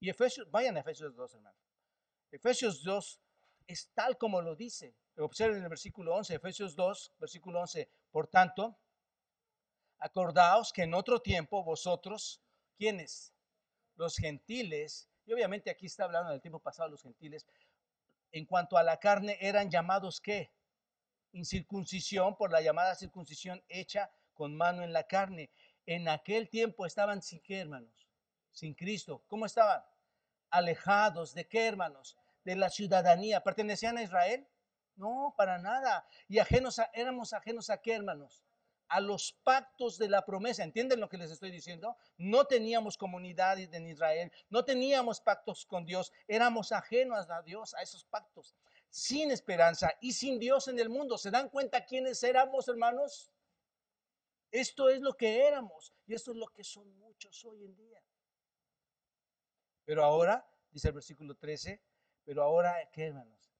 [0.00, 1.60] Y Efesios, vayan a Efesios 2, hermanos.
[2.30, 3.20] Efesios 2
[3.66, 4.94] es tal como lo dice.
[5.16, 7.88] Observen el versículo 11, Efesios 2, versículo 11.
[8.10, 8.76] Por tanto,
[9.98, 12.42] acordaos que en otro tiempo vosotros,
[12.76, 13.32] ¿quiénes?
[13.96, 17.46] Los gentiles, y obviamente aquí está hablando del tiempo pasado los gentiles,
[18.32, 20.52] en cuanto a la carne eran llamados qué?
[21.32, 25.50] Incircuncisión por la llamada circuncisión hecha con mano en la carne.
[25.86, 28.08] En aquel tiempo estaban sin qué, hermanos?
[28.50, 29.22] Sin Cristo.
[29.28, 29.82] ¿Cómo estaban?
[30.50, 32.16] Alejados de qué, hermanos?
[32.44, 33.42] De la ciudadanía.
[33.42, 34.46] ¿Pertenecían a Israel?
[34.96, 36.06] No, para nada.
[36.28, 38.44] Y ajenos a, éramos ajenos a qué, hermanos?
[38.88, 40.62] A los pactos de la promesa.
[40.62, 41.96] ¿Entienden lo que les estoy diciendo?
[42.16, 47.82] No teníamos comunidad en Israel, no teníamos pactos con Dios, éramos ajenos a Dios, a
[47.82, 48.54] esos pactos,
[48.88, 51.18] sin esperanza y sin Dios en el mundo.
[51.18, 53.30] ¿Se dan cuenta quiénes éramos, hermanos?
[54.50, 58.00] Esto es lo que éramos y esto es lo que son muchos hoy en día.
[59.84, 61.82] Pero ahora, dice el versículo 13,
[62.24, 63.52] pero ahora, ¿qué hermanos?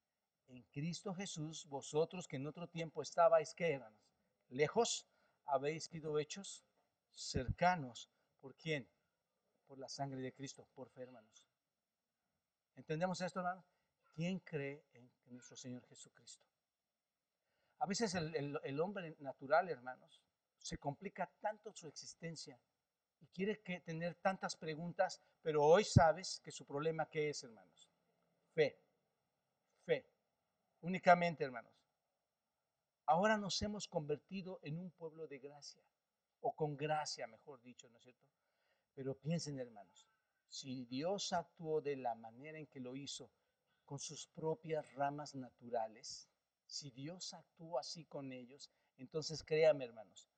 [0.46, 4.00] En Cristo Jesús, vosotros que en otro tiempo estabais, ¿qué hermanos?
[4.48, 5.08] Lejos,
[5.46, 6.64] habéis sido hechos
[7.10, 8.10] cercanos.
[8.40, 8.88] ¿Por quién?
[9.66, 11.44] Por la sangre de Cristo, por fe, hermanos.
[12.76, 13.64] ¿Entendemos esto, hermanos?
[14.14, 16.44] ¿Quién cree en nuestro Señor Jesucristo?
[17.78, 20.22] A veces el, hombre natural, hermanos,
[20.58, 22.58] se complica tanto su existencia
[23.20, 27.90] y quiere que tener tantas preguntas, pero hoy sabes que su problema, ¿qué es, hermanos?
[28.54, 28.80] Fe.
[29.84, 30.06] Fe.
[30.80, 31.83] Únicamente, hermanos.
[33.06, 35.82] Ahora nos hemos convertido en un pueblo de gracia,
[36.40, 38.26] o con gracia, mejor dicho, ¿no es cierto?
[38.94, 40.06] Pero piensen, hermanos,
[40.48, 43.30] si Dios actuó de la manera en que lo hizo,
[43.84, 46.28] con sus propias ramas naturales,
[46.66, 50.28] si Dios actuó así con ellos, entonces créame, hermanos,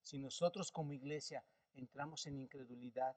[0.00, 3.16] si nosotros como iglesia entramos en incredulidad,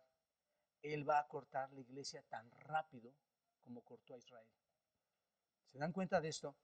[0.81, 3.15] Él va a cortar la iglesia tan rápido
[3.63, 4.47] como cortó a Israel.
[5.65, 6.55] ¿Se dan cuenta de esto?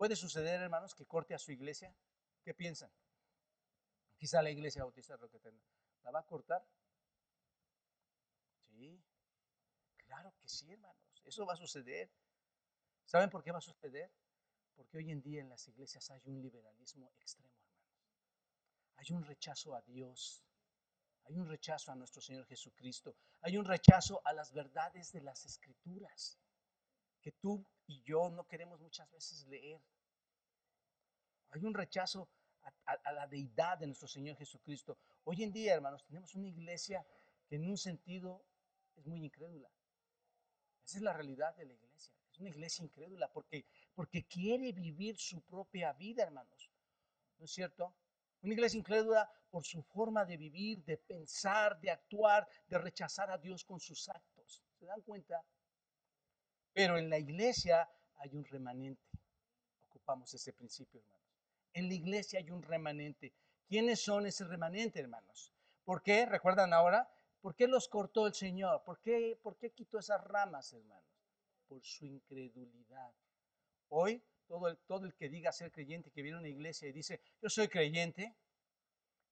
[0.00, 1.94] ¿Puede suceder, hermanos, que corte a su iglesia?
[2.42, 2.90] ¿Qué piensan?
[4.16, 5.60] Quizá la iglesia bautista Roquetena.
[6.04, 6.66] ¿La va a cortar?
[8.70, 8.98] Sí.
[9.98, 11.22] Claro que sí, hermanos.
[11.26, 12.10] Eso va a suceder.
[13.04, 14.10] ¿Saben por qué va a suceder?
[14.74, 18.08] Porque hoy en día en las iglesias hay un liberalismo extremo, hermanos.
[18.96, 20.42] Hay un rechazo a Dios.
[21.24, 23.18] Hay un rechazo a nuestro Señor Jesucristo.
[23.42, 26.39] Hay un rechazo a las verdades de las escrituras
[27.20, 29.80] que tú y yo no queremos muchas veces leer.
[31.50, 32.28] Hay un rechazo
[32.62, 34.98] a, la deidad de nuestro Señor Jesucristo.
[35.24, 37.04] Hoy en día, hermanos, tenemos una iglesia
[37.48, 38.44] que en un sentido
[38.96, 39.70] es muy incrédula.
[40.84, 42.14] Esa es la realidad de la iglesia.
[42.30, 46.70] Es una iglesia incrédula porque, porque quiere vivir su propia vida, hermanos.
[47.38, 47.94] ¿No es cierto?
[48.42, 53.38] Una iglesia incrédula por su forma de vivir, de pensar, de actuar, de rechazar a
[53.38, 54.62] Dios con sus actos.
[54.78, 55.44] ¿Se dan cuenta?
[56.72, 59.08] Pero en la iglesia hay un remanente.
[59.88, 61.20] Ocupamos ese principio, hermanos.
[61.72, 63.32] En la iglesia hay un remanente.
[63.68, 65.52] ¿Quiénes son ese remanente, hermanos?
[65.84, 66.26] ¿Por qué?
[66.26, 67.08] ¿Recuerdan ahora?
[67.40, 68.82] ¿Por qué los cortó el Señor?
[68.84, 71.04] ¿Por qué, por qué quitó esas ramas, hermanos?
[71.68, 73.12] Por su incredulidad.
[73.88, 77.48] Hoy, todo el, que diga ser creyente, que viene a una iglesia y dice, yo
[77.48, 78.36] soy creyente,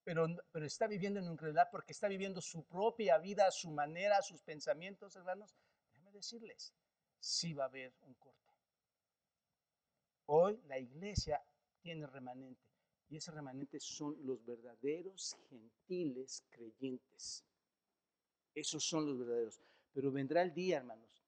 [0.04, 4.40] pero, pero está viviendo en incredulidad porque está viviendo su propia vida, su manera, sus
[4.42, 5.54] pensamientos, hermanos,
[5.92, 6.72] déjame decirles,
[7.18, 8.38] sí va a haber un corte.
[10.26, 11.42] Hoy la iglesia
[11.80, 12.68] tiene remanente
[13.08, 17.44] y ese remanente son los verdaderos gentiles creyentes.
[18.54, 19.60] Esos son los verdaderos.
[19.94, 21.24] Pero vendrá el día, hermanos,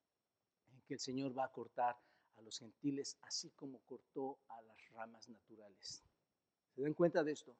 [0.72, 1.99] en que el Señor va a cortar
[2.36, 6.03] a los gentiles así como cortó a las ramas naturales.
[6.74, 7.57] ¿Se dan cuenta de esto?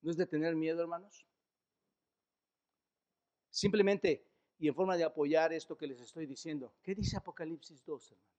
[0.00, 1.24] ¿No es de tener miedo, hermanos?
[3.50, 4.31] Simplemente
[4.62, 6.72] y en forma de apoyar esto que les estoy diciendo.
[6.84, 8.32] ¿Qué dice Apocalipsis 2, hermanos?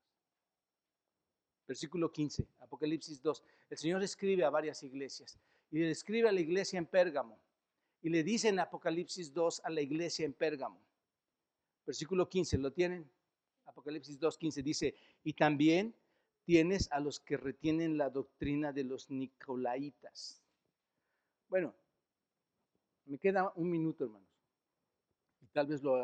[1.68, 3.44] Versículo 15, Apocalipsis 2.
[3.70, 5.38] El Señor escribe a varias iglesias
[5.70, 7.38] y le escribe a la iglesia en Pérgamo
[8.02, 10.80] y le dice en Apocalipsis 2 a la iglesia en Pérgamo.
[11.86, 13.06] Versículo 15, ¿lo tienen?
[13.66, 14.96] Apocalipsis 2, 15 dice,
[15.26, 15.94] y también
[16.46, 20.42] tienes a los que retienen la doctrina de los nicolaitas.
[21.50, 21.76] Bueno,
[23.08, 24.33] me queda un minuto, hermanos
[25.54, 25.96] tal vez lo,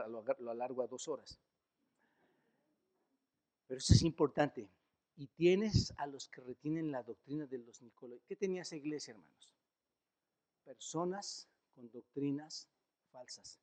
[0.50, 1.38] alargo a dos horas.
[3.68, 4.70] Pero eso es importante.
[5.18, 8.26] Y tienes a los que retienen la doctrina de los Nicolaitas.
[8.28, 9.54] ¿Qué tenía esa iglesia, hermanos?
[10.64, 12.68] Personas con doctrinas
[13.12, 13.60] falsas.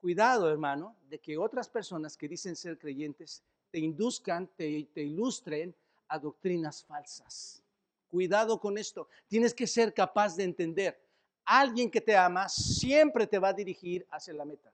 [0.00, 5.74] Cuidado, hermano, de que otras personas que dicen ser creyentes te induzcan, te, te ilustren
[6.08, 7.62] a doctrinas falsas.
[8.08, 9.08] Cuidado con esto.
[9.28, 11.00] Tienes que ser capaz de entender.
[11.44, 14.72] Alguien que te ama siempre te va a dirigir hacia la meta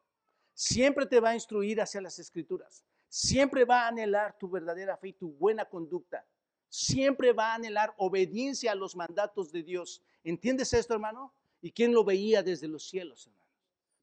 [0.57, 5.09] siempre te va a instruir hacia las escrituras, siempre va a anhelar tu verdadera fe
[5.09, 6.25] y tu buena conducta,
[6.71, 10.03] siempre va a anhelar obediencia a los mandatos de Dios.
[10.25, 11.31] ¿Entiendes esto, hermano?
[11.61, 13.53] ¿Y quién lo veía desde los cielos, hermano?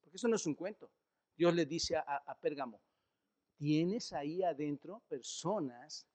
[0.01, 0.89] Porque eso no es un cuento.
[1.35, 2.79] Dios le dice a, a Pérgamo,
[3.57, 6.05] tienes ahí adentro personas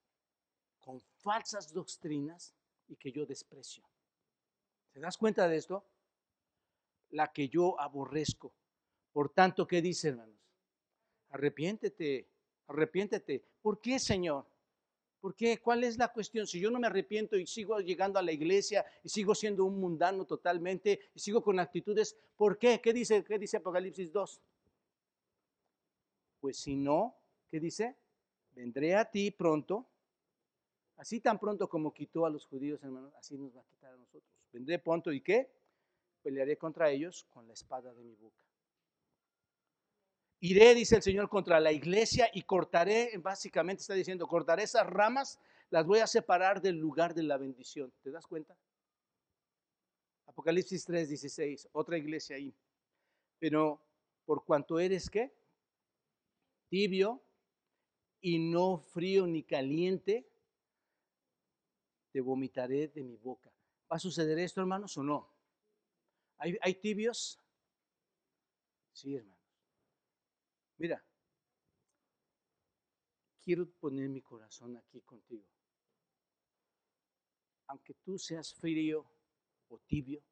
[0.79, 2.53] con falsas doctrinas
[2.87, 3.83] y que yo desprecio.
[4.93, 5.83] ¿Te das cuenta de esto?
[7.09, 8.53] La que yo aborrezco.
[9.11, 10.35] Por tanto, ¿qué dice, hermanos?
[11.31, 12.27] Arrepiéntete,
[12.67, 13.43] arrepiéntete.
[13.61, 14.45] ¿Por qué, Señor?
[15.19, 15.59] ¿Por qué?
[15.59, 16.47] ¿Cuál es la cuestión?
[16.47, 19.79] Si yo no me arrepiento y sigo llegando a la iglesia y sigo siendo un
[19.79, 22.79] mundano totalmente y sigo con actitudes, ¿por qué?
[22.81, 24.41] ¿Qué dice, qué dice Apocalipsis 2?
[26.39, 27.15] Pues si no,
[27.51, 27.97] ¿qué dice?
[28.55, 29.85] Vendré a ti pronto,
[30.95, 33.97] así tan pronto como quitó a los judíos, hermanos, así nos va a quitar a
[33.97, 34.23] nosotros.
[34.53, 35.51] Vendré pronto y ¿qué?
[36.23, 38.48] Pelearé contra ellos con la espada de mi boca.
[40.41, 45.37] Iré, dice el Señor, contra la iglesia y cortaré, básicamente está diciendo, cortaré esas ramas,
[45.69, 47.91] las voy a separar del lugar de la bendición.
[48.01, 48.57] ¿Te das cuenta?
[50.27, 52.55] Apocalipsis 3, 16, otra iglesia ahí.
[53.37, 53.81] Pero
[54.25, 55.33] por cuanto eres qué?
[56.69, 57.21] Tibio
[58.21, 60.25] y no frío ni caliente,
[62.11, 63.51] te vomitaré de mi boca.
[63.91, 65.29] ¿Va a suceder esto, hermanos, o no?
[66.37, 67.39] ¿Hay, hay tibios?
[68.93, 69.38] Sí, hermano.
[70.79, 71.03] Mira,
[73.41, 75.45] quiero poner mi corazón aquí contigo.
[77.67, 79.05] Aunque tú seas frío
[79.67, 80.23] o tibio,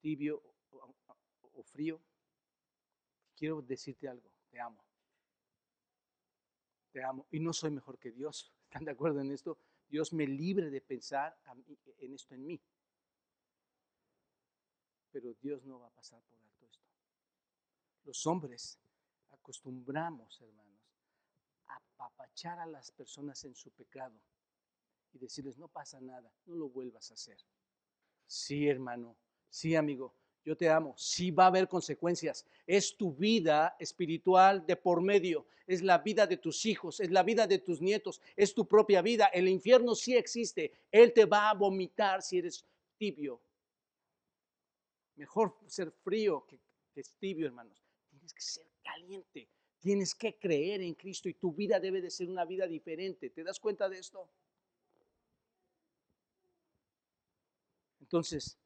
[0.00, 2.00] tibio o, frío,
[3.34, 4.84] quiero decirte algo, te amo.
[6.92, 8.54] Te amo y no soy mejor que Dios.
[8.62, 9.58] ¿Están de acuerdo en esto?
[9.88, 11.36] Dios me libre de pensar
[11.98, 12.60] en esto en mí.
[15.10, 16.47] Pero Dios no va a pasar por esto.
[18.08, 18.78] Los hombres
[19.28, 20.80] acostumbramos, hermanos,
[21.66, 24.18] a papachar a las personas en su pecado
[25.12, 27.36] y decirles, no pasa nada, no lo vuelvas a hacer.
[28.26, 29.14] Sí, hermano,
[29.50, 30.94] sí, amigo, yo te amo.
[30.96, 32.46] Sí va a haber consecuencias.
[32.66, 35.46] Es tu vida espiritual de por medio.
[35.66, 39.02] Es la vida de tus hijos, es la vida de tus nietos, es tu propia
[39.02, 39.26] vida.
[39.26, 40.72] El infierno sí existe.
[40.90, 42.64] Él te va a vomitar si eres
[42.96, 43.38] tibio.
[45.16, 46.58] Mejor ser frío que,
[46.94, 47.87] que tibio, hermanos.
[48.28, 49.48] Tienes que ser caliente.
[49.80, 53.30] Tienes que creer en Cristo y tu vida debe de ser una vida diferente.
[53.30, 54.28] ¿Te das cuenta de esto?
[58.00, 58.58] Entonces,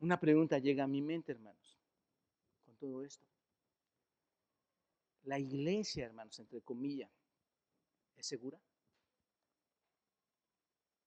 [0.00, 1.78] una pregunta llega a mi mente, hermanos,
[2.64, 3.24] con todo esto.
[5.24, 7.10] La iglesia, hermanos, entre comillas,
[8.16, 8.60] ¿es segura?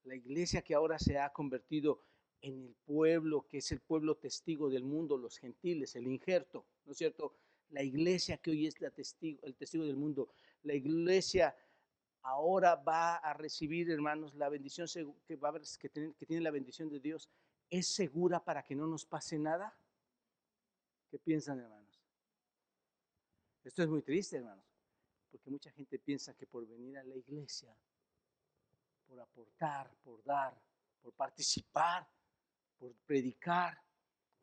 [0.04, 2.02] La iglesia que ahora se ha convertido
[2.42, 6.92] en el pueblo, que es el pueblo testigo del mundo, los gentiles, el injerto, ¿no
[6.92, 7.36] es cierto?
[7.74, 10.30] La iglesia que hoy es el testigo del mundo,
[10.62, 11.56] la iglesia
[12.22, 14.88] ahora va a recibir, hermanos, la bendición
[15.28, 15.38] que,
[15.80, 17.30] que, que tiene la bendición de Dios
[17.74, 19.76] ¿es segura para que no nos pase nada?
[21.10, 22.00] ¿Qué piensan, hermanos?
[23.64, 24.66] Esto es muy triste, hermanos,
[25.32, 27.76] porque mucha gente piensa que por venir a la iglesia,
[29.08, 30.56] por aportar, por dar,
[31.02, 32.08] por participar,
[32.78, 33.82] por predicar,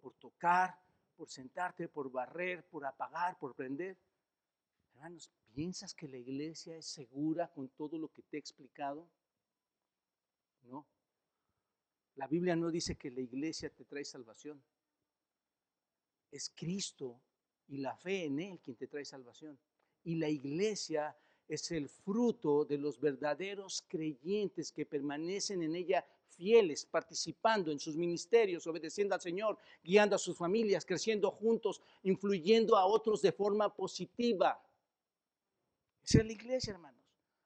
[0.01, 0.77] por tocar,
[1.21, 3.95] por sentarte, por barrer, por apagar, por prender.
[4.95, 9.07] Hermanos, ¿piensas que la iglesia es segura con todo lo que te he explicado?
[10.63, 10.87] No.
[12.15, 14.65] La Biblia no dice que la iglesia te trae salvación.
[16.31, 17.21] Es Cristo
[17.69, 19.59] y la fe en Él quien te trae salvación.
[20.05, 21.15] Y la iglesia
[21.47, 27.97] es el fruto de los verdaderos creyentes que permanecen en ella fieles, participando en sus
[27.97, 33.75] ministerios, obedeciendo al Señor, guiando a sus familias, creciendo juntos, influyendo a otros de forma
[33.75, 34.61] positiva.
[36.03, 37.01] Esa es la iglesia, hermanos.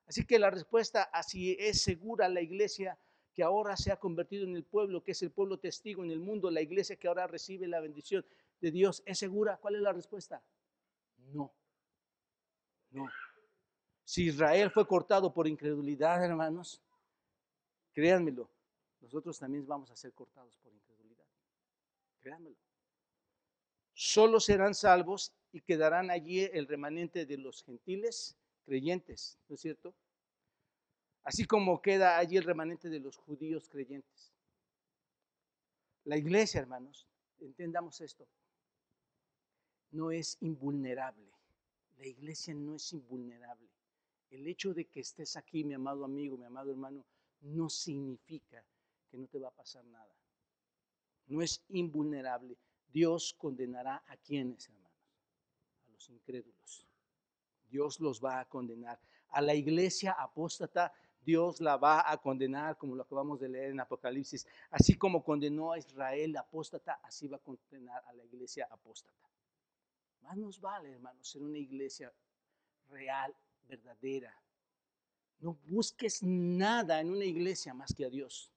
[0.06, 2.98] Así que la respuesta a si es segura la iglesia
[3.34, 6.20] que ahora se ha convertido en el pueblo, que es el pueblo testigo en el
[6.20, 8.24] mundo, la iglesia que ahora recibe la bendición
[8.60, 9.58] de Dios, ¿es segura?
[9.60, 10.42] ¿Cuál es la respuesta?
[11.32, 11.52] No.
[12.90, 13.06] No.
[14.04, 16.80] Si Israel fue cortado por incredulidad, hermanos,
[17.92, 18.48] créanmelo,
[19.04, 21.26] nosotros también vamos a ser cortados por incredulidad.
[22.20, 22.56] Créanmelo.
[23.92, 29.94] Solo serán salvos y quedarán allí el remanente de los gentiles creyentes, ¿no es cierto?
[31.24, 34.32] así como queda allí el remanente de los judíos creyentes.
[36.04, 37.08] La iglesia, hermanos,
[37.40, 38.28] entendamos esto,
[39.90, 41.32] no es invulnerable.
[41.96, 43.68] La iglesia no es invulnerable.
[44.30, 47.06] El hecho de que estés aquí, mi amado amigo, mi amado hermano,
[47.40, 48.62] no significa
[49.14, 50.12] que no te va a pasar nada.
[51.28, 52.58] No es invulnerable.
[52.92, 54.90] Dios condenará a quienes, hermanos,
[55.86, 56.84] a los incrédulos.
[57.70, 58.98] Dios los va a condenar.
[59.28, 60.92] A la iglesia apóstata
[61.24, 64.48] Dios la va a condenar, como lo acabamos de leer en Apocalipsis.
[64.70, 69.30] Así como condenó a Israel apóstata, así va a condenar a la iglesia apóstata.
[70.22, 72.12] Más nos vale, hermanos, ser una iglesia
[72.88, 73.32] real,
[73.68, 74.36] verdadera.
[75.38, 78.50] No busques nada en una iglesia más que a Dios.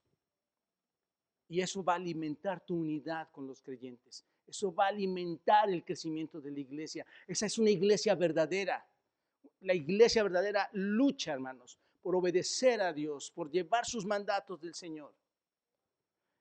[1.49, 4.25] Y eso va a alimentar tu unidad con los creyentes.
[4.45, 7.05] Eso va a alimentar el crecimiento de la iglesia.
[7.27, 8.85] Esa es una iglesia verdadera.
[9.61, 15.13] La iglesia verdadera lucha, hermanos, por obedecer a Dios, por llevar sus mandatos del Señor.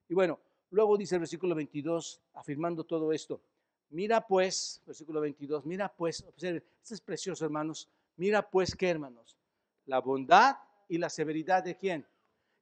[0.08, 0.38] Y bueno,
[0.70, 3.40] luego dice el versículo 22, afirmando todo esto.
[3.90, 9.36] Mira pues, versículo 22, mira pues, observen, esto es precioso hermanos, mira pues qué hermanos,
[9.86, 10.56] la bondad
[10.88, 12.06] y la severidad de quién.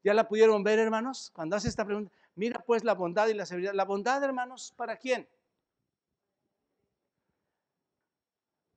[0.02, 1.30] ¿Ya la pudieron ver hermanos?
[1.34, 3.74] Cuando hace esta pregunta, mira pues la bondad y la severidad.
[3.74, 5.28] La bondad hermanos, ¿para quién?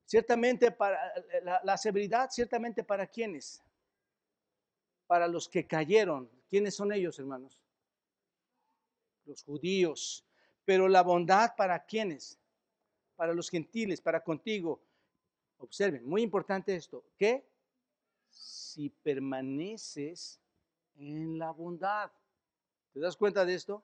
[0.06, 1.00] Ciertamente para
[1.44, 3.62] la, la severidad, ciertamente para quiénes?
[5.08, 6.30] para los que cayeron.
[6.50, 7.60] ¿Quiénes son ellos, hermanos?
[9.26, 10.24] Los judíos.
[10.66, 12.38] Pero la bondad para quiénes?
[13.16, 14.82] Para los gentiles, para contigo.
[15.60, 17.44] Observen, muy importante esto, que
[18.30, 20.40] si permaneces
[20.98, 22.12] en la bondad,
[22.98, 23.84] ¿te das cuenta de esto?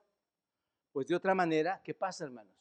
[0.92, 2.56] Pues de otra manera, ¿qué pasa, hermanos?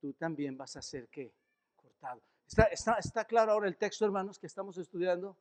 [0.00, 1.34] Tú también vas a ser qué?
[1.74, 2.22] Cortado.
[2.46, 5.36] ¿Está, está, está claro ahora el texto, hermanos, que estamos estudiando?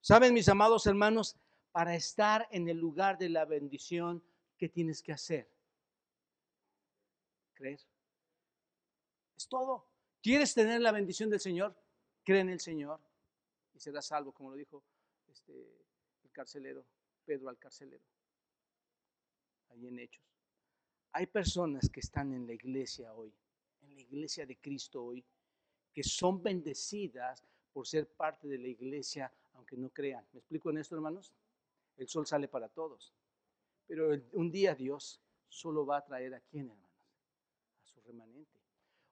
[0.00, 1.36] Saben, mis amados hermanos,
[1.70, 4.24] para estar en el lugar de la bendición,
[4.56, 5.50] ¿qué tienes que hacer?
[7.52, 7.80] Creer.
[9.36, 9.86] Es todo.
[10.22, 11.76] ¿Quieres tener la bendición del Señor?
[12.24, 12.98] Cree en el Señor
[13.74, 14.82] y serás salvo, como lo dijo
[15.26, 15.52] este,
[16.24, 16.86] el carcelero,
[17.26, 18.02] Pedro al carcelero,
[19.70, 20.24] ahí en Hechos.
[21.12, 23.32] Hay personas que están en la iglesia hoy,
[23.82, 25.24] en la iglesia de Cristo hoy,
[25.92, 27.42] que son bendecidas
[27.72, 30.24] por ser parte de la iglesia aunque no crean.
[30.32, 31.32] ¿Me explico en esto, hermanos?
[31.96, 33.12] El sol sale para todos.
[33.86, 36.88] Pero un día Dios solo va a traer a quién, hermanos?
[38.08, 38.58] remanente.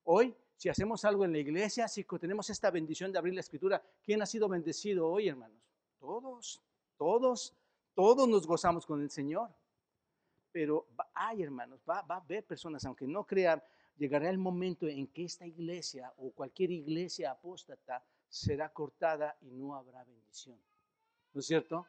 [0.05, 3.83] Hoy, si hacemos algo en la iglesia, si tenemos esta bendición de abrir la escritura,
[4.03, 5.61] ¿quién ha sido bendecido hoy, hermanos?
[5.99, 6.63] Todos,
[6.97, 7.55] todos,
[7.95, 9.51] todos nos gozamos con el Señor.
[10.57, 13.63] Pero hay, hermanos, va, a haber personas, aunque no crean,
[13.99, 19.75] llegará el momento en que esta iglesia o cualquier iglesia apóstata será cortada y no
[19.75, 20.59] habrá bendición.
[21.35, 21.87] ¿No es cierto?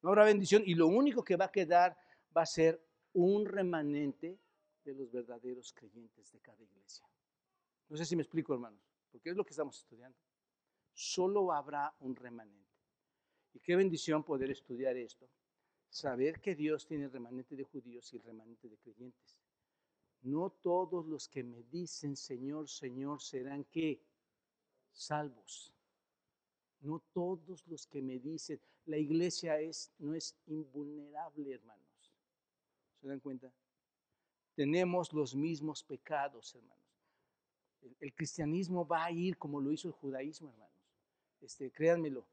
[0.00, 1.98] No habrá bendición y lo único que va a quedar
[2.34, 4.38] va a ser un remanente
[4.82, 7.06] de los verdaderos creyentes de cada iglesia.
[7.90, 8.80] No sé si me explico, hermanos,
[9.12, 10.16] porque es lo que estamos estudiando.
[10.94, 12.72] Solo habrá un remanente.
[13.52, 15.28] Y qué bendición poder estudiar esto.
[15.90, 19.38] Saber que Dios tiene el remanente de judíos y el remanente de creyentes.
[20.22, 24.00] No todos los que me dicen Señor, Señor serán que
[24.92, 25.72] salvos.
[26.80, 32.12] No todos los que me dicen, la iglesia es, no es invulnerable, hermanos.
[33.00, 33.52] ¿Se dan cuenta?
[34.54, 36.78] Tenemos los mismos pecados, hermanos.
[38.00, 40.72] El, cristianismo va a ir como lo hizo el judaísmo, hermanos.
[41.40, 42.26] Este, créanmelo,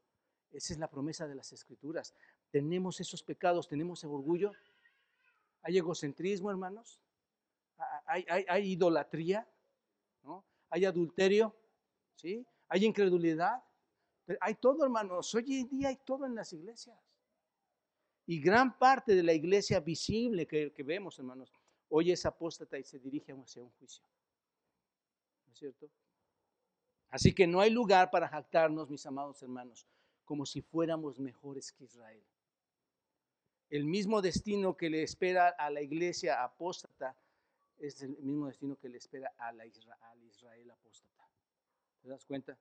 [0.52, 2.14] esa es la promesa de las escrituras.
[2.56, 4.50] Tenemos esos pecados, tenemos el orgullo.
[5.60, 6.98] Hay egocentrismo, hermanos.
[8.06, 9.46] Hay, idolatría,
[10.22, 10.42] ¿no?
[10.70, 11.54] Hay adulterio,
[12.14, 12.46] ¿sí?
[12.70, 13.62] Hay incredulidad,
[14.40, 15.34] hay todo, hermanos.
[15.34, 16.98] Hoy en día hay todo en las iglesias.
[18.24, 21.52] Y gran parte de la iglesia visible que, vemos, hermanos,
[21.90, 24.02] hoy es apóstata y se dirige hacia un juicio.
[25.44, 25.90] ¿No es cierto?
[27.10, 29.86] Así que no hay lugar para jactarnos, mis amados hermanos,
[30.24, 32.24] como si fuéramos mejores que Israel.
[33.68, 37.16] El mismo destino que le espera a la iglesia apóstata
[37.78, 41.28] es el mismo destino que le espera a la Israel, Israel apóstata.
[42.02, 42.56] ¿Te das cuenta?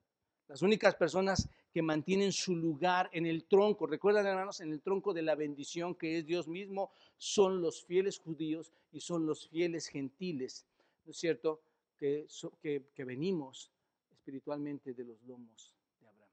[0.48, 5.14] Las únicas personas que mantienen su lugar en el tronco, recuerdan hermanos, en el tronco
[5.14, 9.88] de la bendición que es Dios mismo, son los fieles judíos y son los fieles
[9.88, 10.66] gentiles,
[11.04, 11.62] ¿no es cierto?
[11.98, 12.28] Que,
[12.62, 13.72] que, venimos
[14.12, 16.30] espiritualmente de los lomos de Abraham.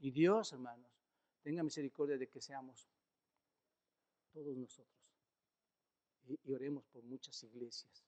[0.00, 0.92] Y Dios, hermanos,
[1.42, 2.86] tenga misericordia de que seamos
[4.32, 4.96] todos nosotros.
[6.26, 8.04] Y, oremos por muchas iglesias.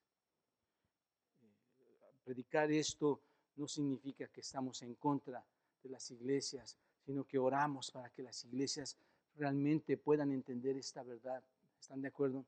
[1.41, 3.21] Eh, predicar esto
[3.57, 5.45] no significa que estamos en contra
[5.83, 8.97] de las iglesias, sino que oramos para que las iglesias
[9.35, 11.43] realmente puedan entender esta verdad.
[11.81, 12.45] ¿Están de acuerdo?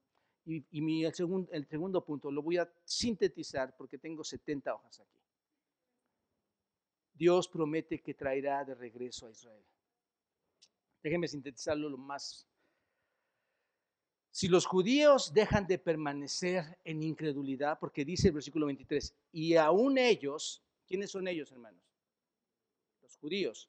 [0.46, 5.00] Y, mi, el, segundo, el segundo punto lo voy a sintetizar porque tengo 70 hojas
[5.00, 5.18] aquí.
[7.14, 9.64] Dios promete que traerá de regreso a Israel.
[11.02, 12.46] Déjenme sintetizarlo lo más.
[14.34, 19.96] Si los judíos dejan de permanecer en incredulidad, porque dice el versículo 23, y aún
[19.96, 21.80] ellos, ¿Quiénes son ellos, hermanos?
[23.00, 23.68] Los judíos.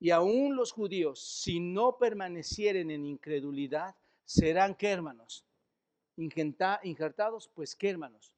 [0.00, 3.94] Y aún los judíos, si no permanecieren en incredulidad,
[4.24, 5.44] serán qué, hermanos?
[6.16, 8.32] Injertados, pues qué, hermanos?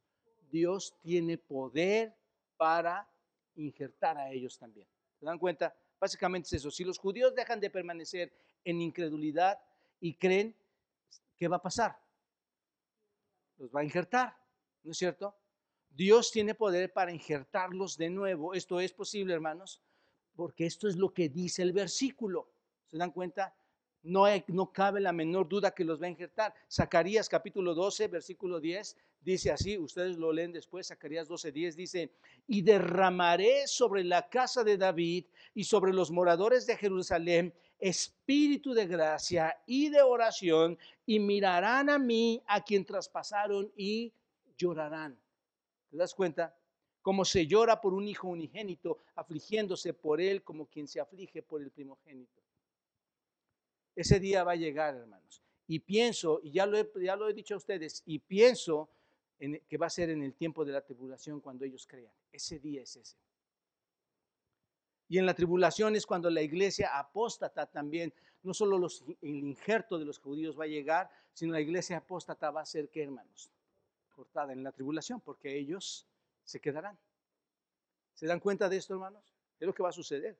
[0.51, 2.13] Dios tiene poder
[2.57, 3.09] para
[3.55, 4.89] injertar a ellos también.
[5.21, 5.73] ¿Se dan cuenta?
[6.01, 6.71] Básicamente es eso.
[6.73, 8.33] Si los judíos dejan de permanecer
[8.65, 9.59] en incredulidad
[10.01, 10.55] y creen,
[11.41, 11.99] ¿qué va a pasar?
[13.57, 14.37] Los va a injertar,
[14.83, 15.35] ¿no es cierto?
[15.89, 18.53] Dios tiene poder para injertarlos de nuevo.
[18.53, 19.81] Esto es posible, hermanos,
[20.37, 22.53] porque esto es lo que dice el versículo.
[22.89, 23.55] ¿Se dan cuenta?
[24.03, 26.55] No, no cabe la menor duda que los va a injertar.
[26.71, 32.13] Zacarías capítulo 12, versículo 10, dice así, ustedes lo leen después, Zacarías 12, 10 dice,
[32.47, 35.25] y derramaré sobre la casa de David
[35.55, 41.99] y sobre los moradores de Jerusalén espíritu de gracia y de oración, y mirarán a
[41.99, 44.13] mí, a quien traspasaron, y
[44.57, 45.19] llorarán.
[45.91, 46.55] ¿Te das cuenta?
[47.03, 51.63] Como se llora por un hijo unigénito, afligiéndose por él como quien se aflige por
[51.63, 52.41] el primogénito.
[53.97, 55.43] Ese día va a llegar, hermanos.
[55.67, 58.91] Y pienso, y ya lo he, ya lo he dicho a ustedes, y pienso
[59.39, 62.13] en, que va a ser en el tiempo de la tribulación cuando ellos crean.
[62.31, 63.17] Ese día es ese.
[65.11, 68.15] Y en la tribulación es cuando la iglesia apóstata también,
[68.45, 68.77] no solo
[69.21, 72.89] el injerto de los judíos va a llegar, sino la iglesia apóstata va a ser,
[72.89, 73.51] ¿qué hermanos?
[74.15, 76.07] cortada en la tribulación, porque ellos
[76.45, 76.97] se quedarán.
[78.15, 79.35] ¿Se dan cuenta de esto, hermanos?
[79.59, 80.39] Es lo que va a suceder.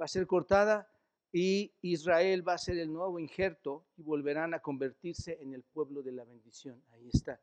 [0.00, 0.90] Va a ser cortada
[1.30, 6.02] y Israel va a ser el nuevo injerto y volverán a convertirse en el pueblo
[6.02, 6.82] de la bendición.
[6.94, 7.38] Ahí está.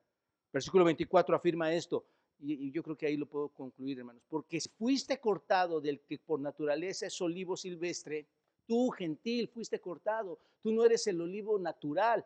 [0.52, 2.06] Versículo 24 afirma esto,
[2.44, 4.24] y, yo creo que ahí lo puedo concluir, hermanos.
[4.28, 8.28] Porque fuiste cortado del que por naturaleza es olivo silvestre,
[8.66, 12.26] tú gentil fuiste cortado, tú no eres el olivo natural,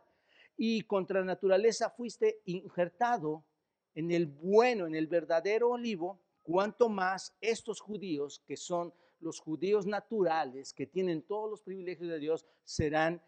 [0.56, 3.46] y contra naturaleza fuiste injertado
[3.94, 9.86] en el bueno, en el verdadero olivo, cuanto más estos judíos, que son los judíos
[9.86, 13.22] naturales, que tienen todos los privilegios de Dios, serán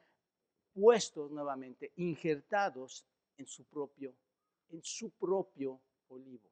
[0.73, 3.05] puestos nuevamente, injertados
[3.37, 4.15] en su propio
[4.69, 6.49] en su propio olivo.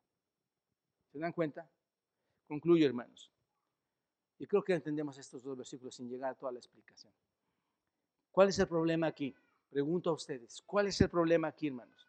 [1.11, 1.69] ¿Se dan cuenta?
[2.47, 3.31] Concluyo, hermanos.
[4.39, 7.11] Y creo que entendemos estos dos versículos sin llegar a toda la explicación.
[8.31, 9.35] ¿Cuál es el problema aquí?
[9.69, 12.07] Pregunto a ustedes, ¿cuál es el problema aquí, hermanos?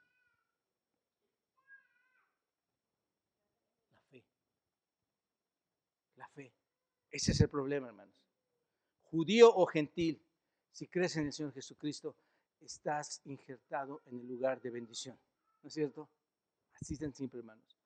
[3.94, 4.24] La fe.
[6.16, 6.52] La fe.
[7.10, 8.14] Ese es el problema, hermanos.
[9.04, 10.22] Judío o gentil,
[10.70, 12.14] si crees en el Señor Jesucristo,
[12.60, 15.18] estás injertado en el lugar de bendición.
[15.62, 16.08] ¿No es cierto?
[16.80, 17.77] Así tan simple, hermanos.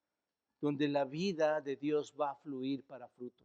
[0.62, 3.44] Donde la vida de Dios va a fluir para fruto.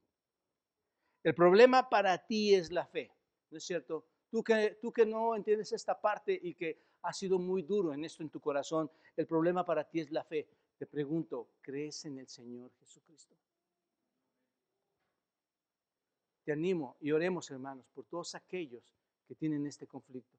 [1.23, 3.11] El problema para ti es la fe,
[3.49, 4.05] ¿no es cierto?
[4.29, 8.05] Tú que, tú que no entiendes esta parte y que ha sido muy duro en
[8.05, 10.47] esto en tu corazón, el problema para ti es la fe.
[10.77, 13.35] Te pregunto, ¿crees en el Señor Jesucristo?
[16.43, 18.95] Te animo y oremos, hermanos, por todos aquellos
[19.27, 20.37] que tienen este conflicto.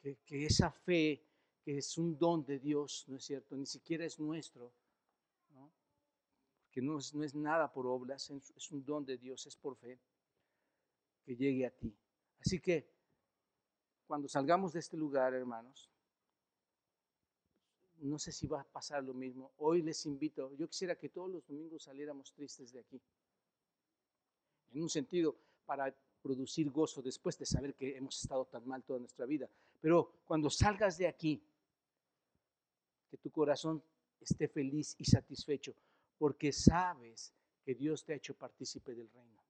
[0.00, 1.22] Que, que esa fe,
[1.64, 3.56] que es un don de Dios, ¿no es cierto?
[3.56, 4.72] Ni siquiera es nuestro.
[6.82, 9.98] No es, no es nada por obras, es un don de Dios, es por fe,
[11.24, 11.94] que llegue a ti.
[12.40, 12.88] Así que
[14.06, 15.90] cuando salgamos de este lugar, hermanos,
[18.00, 19.52] no sé si va a pasar lo mismo.
[19.58, 23.00] Hoy les invito, yo quisiera que todos los domingos saliéramos tristes de aquí.
[24.72, 25.36] En un sentido,
[25.66, 29.48] para producir gozo después de saber que hemos estado tan mal toda nuestra vida.
[29.80, 31.42] Pero cuando salgas de aquí,
[33.10, 33.82] que tu corazón
[34.20, 35.74] esté feliz y satisfecho,
[36.18, 37.32] porque sabes
[37.64, 39.42] que Dios te ha hecho partícipe del reino.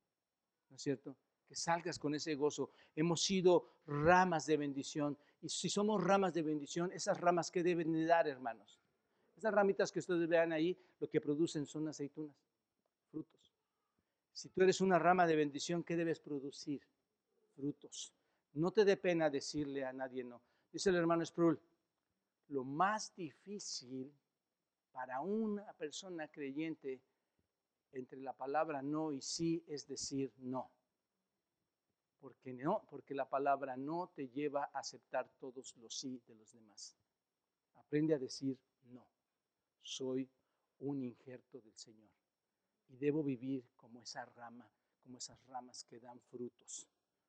[0.71, 1.17] ¿No es cierto?
[1.49, 2.71] que salgas con ese gozo.
[2.95, 5.17] Hemos sido ramas de bendición.
[5.41, 8.79] Y si somos ramas de bendición, esas ramas que deben de dar, hermanos.
[9.35, 12.37] Esas ramitas que ustedes vean ahí, lo que producen son aceitunas,
[13.11, 13.55] frutos.
[14.33, 16.83] Si tú eres una rama de bendición, ¿qué debes producir?
[17.55, 18.13] Frutos.
[18.53, 20.43] No te dé pena decirle a nadie no.
[20.71, 21.59] Dice el hermano Sproul,
[22.49, 24.13] lo más difícil
[24.99, 27.01] para una persona creyente
[27.93, 30.73] entre la palabra no y sí es decir no.
[32.19, 36.53] Porque no, porque la palabra no te lleva a aceptar todos los sí de los
[36.53, 36.97] demás.
[37.75, 38.59] Aprende a decir
[38.91, 39.07] no.
[39.83, 40.29] Soy
[40.81, 42.11] un injerto del Señor
[42.89, 44.69] y debo vivir como esa rama,
[45.05, 46.89] como esas ramas que dan frutos,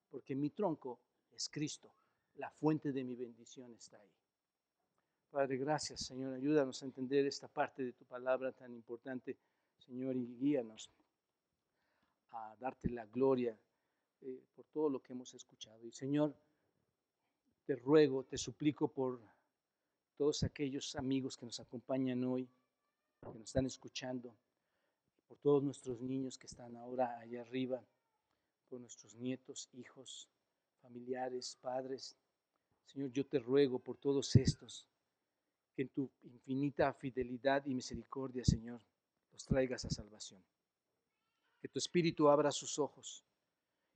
[0.10, 1.00] porque mi tronco
[1.32, 1.94] es Cristo,
[2.38, 4.10] la fuente de mi bendición está ahí.
[5.32, 9.38] Padre, gracias, Señor, ayúdanos a entender esta parte de tu palabra tan importante,
[9.78, 10.90] Señor, y guíanos
[12.32, 13.56] a darte la gloria
[14.22, 15.86] eh, por todo lo que hemos escuchado.
[15.86, 16.34] Y Señor,
[17.64, 19.20] te ruego, te suplico por
[20.18, 22.50] todos aquellos amigos que nos acompañan hoy,
[23.22, 24.34] que nos están escuchando,
[25.28, 27.84] por todos nuestros niños que están ahora allá arriba,
[28.68, 30.28] por nuestros nietos, hijos,
[30.82, 32.18] familiares, padres.
[32.88, 34.88] Señor, yo te ruego por todos estos,
[35.80, 38.82] que en tu infinita fidelidad y misericordia, Señor,
[39.32, 40.44] los traigas a salvación.
[41.62, 43.24] Que tu Espíritu abra sus ojos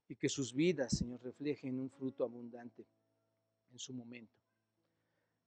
[0.08, 2.86] y que sus vidas, Señor, reflejen un fruto abundante
[3.70, 4.40] en su momento.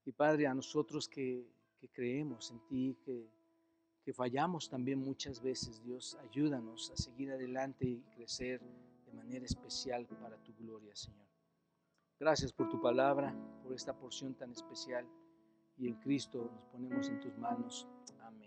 [0.05, 1.43] Y Padre, a nosotros que,
[1.91, 3.27] creemos en ti, que,
[4.03, 8.61] que fallamos también muchas veces, Dios, ayúdanos a seguir adelante y crecer
[9.07, 11.25] de manera especial para tu gloria, Señor.
[12.19, 15.07] Gracias por tu palabra, por esta porción tan especial
[15.77, 17.87] y en Cristo nos ponemos en tus manos.
[18.21, 18.46] Amén.